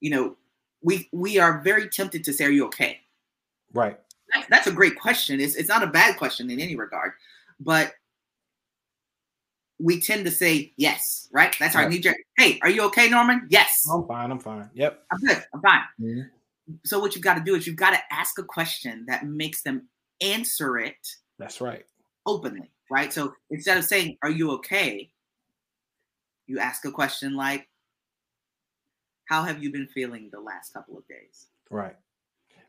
[0.00, 0.36] you know,
[0.82, 3.00] we we are very tempted to say, "Are you okay?"
[3.72, 3.98] Right.
[4.34, 5.40] That's, that's a great question.
[5.40, 7.12] It's it's not a bad question in any regard,
[7.60, 7.92] but
[9.78, 11.56] we tend to say yes, right?
[11.58, 12.16] That's our knee jerk.
[12.36, 13.46] Hey, are you okay, Norman?
[13.50, 13.84] Yes.
[13.92, 14.30] I'm fine.
[14.30, 14.70] I'm fine.
[14.74, 15.02] Yep.
[15.10, 15.44] I'm good.
[15.52, 15.80] I'm fine.
[16.00, 16.28] Mm-hmm
[16.84, 19.62] so what you've got to do is you've got to ask a question that makes
[19.62, 19.88] them
[20.20, 21.06] answer it.
[21.38, 21.84] That's right.
[22.26, 23.12] Openly, right?
[23.12, 25.10] So instead of saying, "Are you okay?"
[26.46, 27.68] you ask a question like,
[29.28, 31.96] "How have you been feeling the last couple of days?" Right.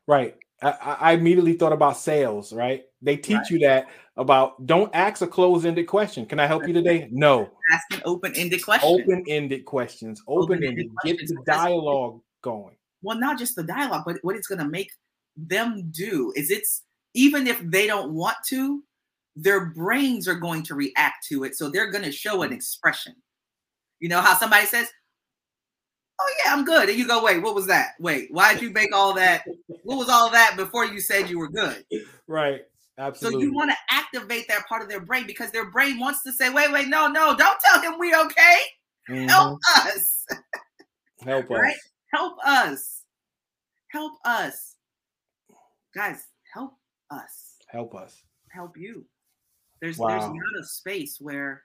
[0.08, 0.36] Right.
[0.62, 2.84] I, I immediately thought about sales, right?
[3.02, 3.52] They teach right.
[3.52, 6.26] you that about don't ask a closed-ended question.
[6.26, 7.10] Can I help you today?
[7.12, 7.50] No.
[7.72, 8.90] Ask an open-ended question.
[8.90, 10.22] Open-ended questions.
[10.28, 10.88] Open-ended.
[10.88, 14.68] Open Get the dialogue going well, not just the dialogue, but what it's going to
[14.68, 14.90] make
[15.36, 18.84] them do is it's even if they don't want to,
[19.36, 21.56] their brains are going to react to it.
[21.56, 23.16] So they're going to show an expression.
[24.00, 24.90] You know how somebody says,
[26.22, 26.90] Oh, yeah, I'm good.
[26.90, 27.92] And you go, Wait, what was that?
[28.00, 29.44] Wait, why did you make all that?
[29.84, 31.84] What was all that before you said you were good?
[32.28, 32.62] Right.
[33.00, 33.42] Absolutely.
[33.42, 36.32] So you want to activate that part of their brain because their brain wants to
[36.32, 38.58] say, Wait, wait, no, no, don't tell him we okay.
[39.10, 39.28] Mm-hmm.
[39.30, 40.26] Help us.
[41.24, 41.60] Help us.
[41.60, 41.76] Right?
[42.14, 42.93] Help us.
[43.94, 44.76] Help us.
[45.94, 46.74] Guys, help
[47.12, 47.58] us.
[47.70, 48.24] Help us.
[48.50, 49.06] Help you.
[49.82, 50.08] There's wow.
[50.08, 51.64] there's not a space where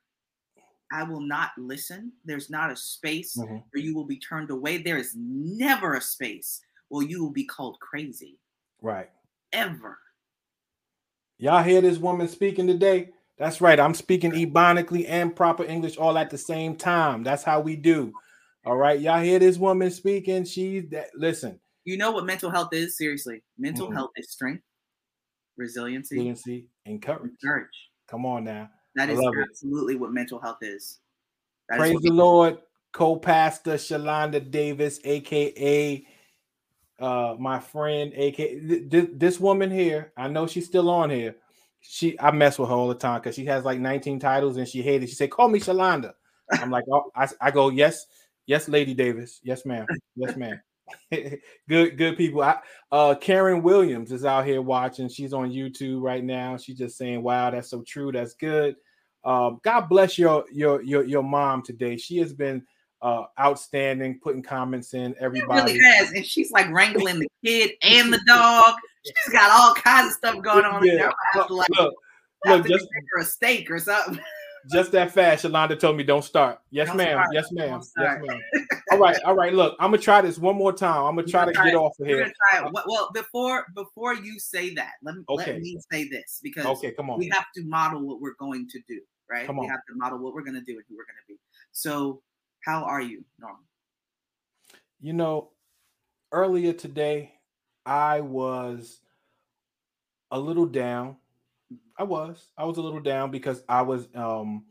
[0.92, 2.12] I will not listen.
[2.26, 3.56] There's not a space mm-hmm.
[3.70, 4.76] where you will be turned away.
[4.76, 8.38] There is never a space where you will be called crazy.
[8.82, 9.08] Right.
[9.54, 9.98] Ever.
[11.38, 13.10] Y'all hear this woman speaking today?
[13.38, 13.80] That's right.
[13.80, 17.22] I'm speaking ebonically and proper English all at the same time.
[17.22, 18.12] That's how we do.
[18.66, 20.44] All right, y'all hear this woman speaking?
[20.44, 21.58] She that listen.
[21.88, 22.98] You know what mental health is?
[22.98, 23.96] Seriously, mental mm-hmm.
[23.96, 24.62] health is strength,
[25.56, 27.32] resiliency, resiliency, and courage.
[27.42, 27.88] courage.
[28.08, 28.68] Come on now.
[28.94, 30.00] That is absolutely it.
[30.00, 30.98] what mental health is.
[31.70, 32.58] That Praise is the Lord,
[32.92, 36.06] co-pastor Shalonda Davis, aka
[37.00, 40.12] uh my friend, aka th- th- this woman here.
[40.14, 41.36] I know she's still on here.
[41.80, 44.68] She I mess with her all the time because she has like 19 titles and
[44.68, 45.08] she hated.
[45.08, 46.12] She said, "Call me Shalonda."
[46.52, 48.06] I'm like, oh, I, I go, yes,
[48.48, 49.40] Yes, Lady Davis.
[49.44, 49.86] Yes, ma'am.
[50.16, 50.58] Yes, ma'am.
[51.68, 52.42] good, good people.
[52.42, 52.58] I,
[52.92, 55.08] uh, Karen Williams is out here watching.
[55.08, 56.56] She's on YouTube right now.
[56.56, 58.12] She's just saying, "Wow, that's so true.
[58.12, 58.76] That's good."
[59.24, 61.96] Um, God bless your your your your mom today.
[61.96, 62.62] She has been
[63.02, 65.14] uh, outstanding, putting comments in.
[65.20, 68.74] Everybody she really has, and she's like wrangling the kid and the dog.
[69.04, 70.84] She's got all kinds of stuff going on.
[70.84, 71.10] Yeah.
[71.34, 71.94] Look, like, look,
[72.46, 72.86] look, just
[73.18, 74.20] a steak or something.
[74.70, 75.44] Just that fast.
[75.44, 76.60] Shalonda told me don't start.
[76.70, 77.16] Yes, don't ma'am.
[77.16, 77.28] Start.
[77.32, 77.80] Yes, ma'am.
[77.80, 78.40] Yes, ma'am.
[78.92, 79.52] all right, all right.
[79.52, 81.04] Look, I'm gonna try this one more time.
[81.04, 82.32] I'm gonna try to get off of here.
[82.86, 85.52] Well, before before you say that, let me okay.
[85.52, 87.18] let me say this because okay, come on.
[87.18, 89.00] We have to model what we're going to do,
[89.30, 89.46] right?
[89.46, 89.64] Come on.
[89.64, 91.36] We have to model what we're gonna do and who we're gonna be.
[91.72, 92.22] So,
[92.64, 93.62] how are you, Norman?
[95.00, 95.50] You know,
[96.32, 97.34] earlier today,
[97.86, 99.00] I was
[100.30, 101.16] a little down
[101.98, 102.52] I was.
[102.56, 104.64] I was a little down because I was um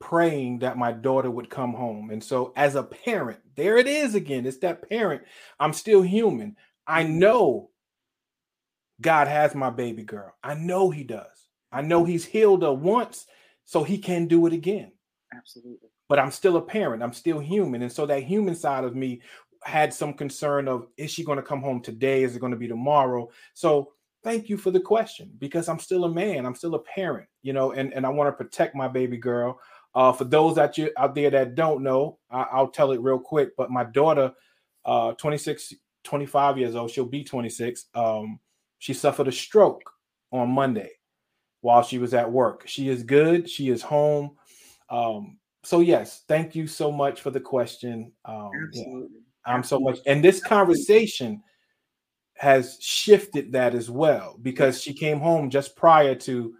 [0.00, 2.10] praying that my daughter would come home.
[2.10, 4.44] And so as a parent, there it is again.
[4.44, 5.22] It's that parent.
[5.58, 6.56] I'm still human.
[6.86, 7.18] I mm-hmm.
[7.20, 7.70] know
[9.00, 10.34] God has my baby girl.
[10.42, 11.48] I know he does.
[11.72, 13.26] I know he's healed her once,
[13.64, 14.92] so he can do it again.
[15.34, 15.88] Absolutely.
[16.08, 17.02] But I'm still a parent.
[17.02, 17.82] I'm still human.
[17.82, 19.22] And so that human side of me
[19.64, 22.22] had some concern of is she going to come home today?
[22.22, 23.30] Is it going to be tomorrow?
[23.54, 23.93] So
[24.24, 27.52] thank you for the question because I'm still a man, I'm still a parent, you
[27.52, 29.60] know, and, and I want to protect my baby girl.
[29.94, 33.18] Uh, for those that you out there that don't know, I, will tell it real
[33.18, 33.50] quick.
[33.56, 34.32] But my daughter,
[34.84, 37.86] uh, 26, 25 years old, she'll be 26.
[37.94, 38.40] Um,
[38.78, 39.88] she suffered a stroke
[40.32, 40.90] on Monday
[41.60, 42.64] while she was at work.
[42.66, 43.48] She is good.
[43.48, 44.36] She is home.
[44.90, 48.10] Um, so yes, thank you so much for the question.
[48.24, 49.00] Um, yeah,
[49.46, 51.42] I'm so much, and this conversation
[52.36, 56.54] has shifted that as well because she came home just prior to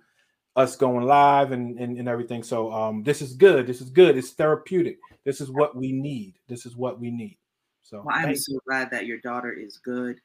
[0.56, 2.42] us going live and, and, and everything.
[2.42, 3.66] So um, this is good.
[3.66, 4.16] This is good.
[4.16, 4.98] It's therapeutic.
[5.24, 6.34] This is what we need.
[6.48, 7.38] This is what we need.
[7.82, 10.20] So Well, I'm so glad that your daughter is good.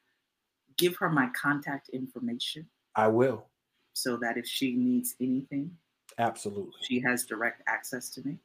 [0.76, 3.46] Give her my contact information I will
[3.92, 5.70] so that if she needs anything,
[6.18, 6.72] absolutely.
[6.82, 8.38] she has direct access to me.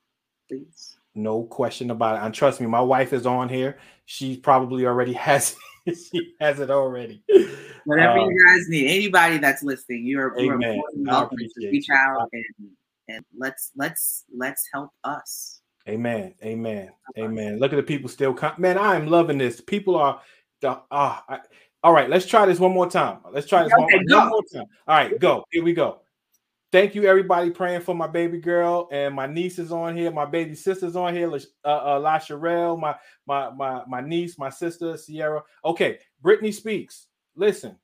[0.50, 0.98] Please.
[1.14, 2.26] No question about it.
[2.26, 3.78] And trust me, my wife is on here.
[4.06, 5.56] She probably already has
[6.12, 7.24] she has it already.
[7.86, 10.78] Whatever Um, you guys need, anybody that's listening, you're, you're Amen.
[10.78, 11.96] more than I welcome to reach you.
[11.96, 12.44] out and
[13.08, 15.62] and let's let's let's help us.
[15.88, 16.34] Amen.
[16.44, 16.92] Amen.
[17.20, 17.60] Amen.
[17.60, 18.34] Look at the people still.
[18.34, 19.62] Com- Man, I am loving this.
[19.62, 20.20] People are
[20.62, 21.24] the ah.
[21.30, 21.40] I-
[21.84, 23.20] all right, let's try this one more time.
[23.32, 24.30] Let's try this one, Okay, one go.
[24.30, 24.66] more time.
[24.88, 25.46] All right, go.
[25.52, 26.00] Here we go.
[26.76, 30.12] Thank you, everybody, praying for my baby girl and my niece is on here.
[30.12, 31.32] My baby sister's on here.
[31.34, 32.94] Uh, uh, La Sherelle, my
[33.26, 35.42] my my my niece, my sister Sierra.
[35.64, 37.08] Okay, Brittany speaks.
[37.34, 37.78] Listen,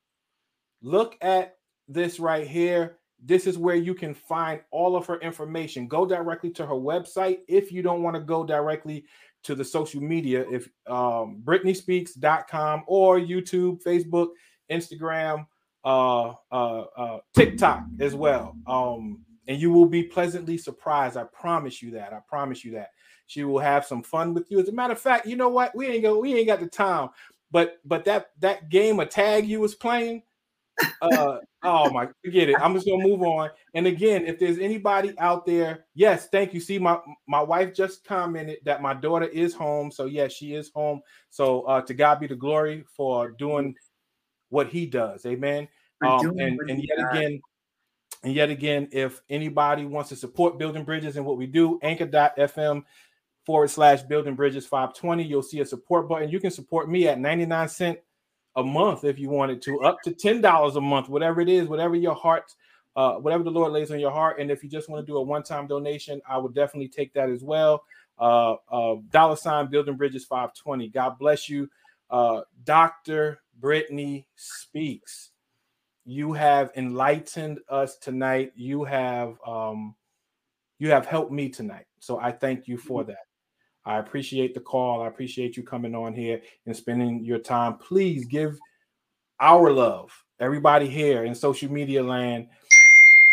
[0.82, 1.56] look at
[1.88, 2.98] this right here.
[3.18, 5.88] This is where you can find all of her information.
[5.88, 9.06] Go directly to her website if you don't want to go directly
[9.44, 10.44] to the social media.
[10.50, 14.32] If um, BrittanySpeaks.com or YouTube, Facebook,
[14.70, 15.46] Instagram,
[15.84, 18.56] uh, uh, uh, TikTok as well.
[18.66, 21.16] Um, and you will be pleasantly surprised.
[21.16, 22.12] I promise you that.
[22.12, 22.90] I promise you that.
[23.26, 24.60] She will have some fun with you.
[24.60, 25.74] As a matter of fact, you know what?
[25.74, 26.18] We ain't go.
[26.18, 27.08] We ain't got the time.
[27.50, 30.22] But but that that game of tag you was playing.
[31.00, 32.56] Uh, oh my, forget it.
[32.60, 33.50] I'm just gonna move on.
[33.74, 36.60] And again, if there's anybody out there, yes, thank you.
[36.60, 39.90] See, my my wife just commented that my daughter is home.
[39.90, 41.00] So yes, she is home.
[41.30, 43.74] So uh, to God be the glory for doing
[44.52, 45.24] what He does.
[45.24, 45.66] Amen.
[46.04, 47.40] Um, and and yet again,
[48.22, 52.82] and yet again, if anybody wants to support Building Bridges and what we do, anchor.fm
[53.46, 56.28] forward slash Building Bridges 520, you'll see a support button.
[56.28, 57.98] You can support me at 99 cent
[58.56, 61.96] a month if you wanted to, up to $10 a month, whatever it is, whatever
[61.96, 62.54] your heart,
[62.94, 64.38] uh, whatever the Lord lays on your heart.
[64.38, 67.30] And if you just want to do a one-time donation, I would definitely take that
[67.30, 67.82] as well.
[68.18, 70.88] Uh, uh, dollar sign Building Bridges 520.
[70.90, 71.68] God bless you.
[72.10, 73.41] Uh, Dr.
[73.58, 75.30] Brittany speaks.
[76.04, 78.52] You have enlightened us tonight.
[78.54, 79.94] You have um
[80.78, 81.86] you have helped me tonight.
[82.00, 83.26] So i thank you for that.
[83.84, 85.02] I appreciate the call.
[85.02, 87.78] I appreciate you coming on here and spending your time.
[87.78, 88.58] Please give
[89.40, 92.46] our love everybody here in social media land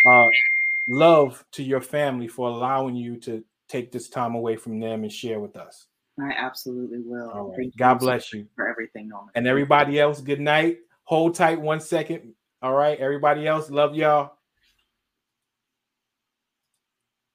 [0.09, 0.25] uh
[0.89, 5.11] love to your family for allowing you to take this time away from them and
[5.13, 5.88] share with us
[6.21, 7.29] I absolutely will.
[7.29, 7.57] all right.
[7.57, 8.47] Thank god bless you.
[8.55, 9.31] for everything, Norman.
[9.35, 10.77] and everybody else good night.
[11.03, 12.33] Hold tight one second.
[12.61, 12.99] All right.
[12.99, 14.33] Everybody else love y'all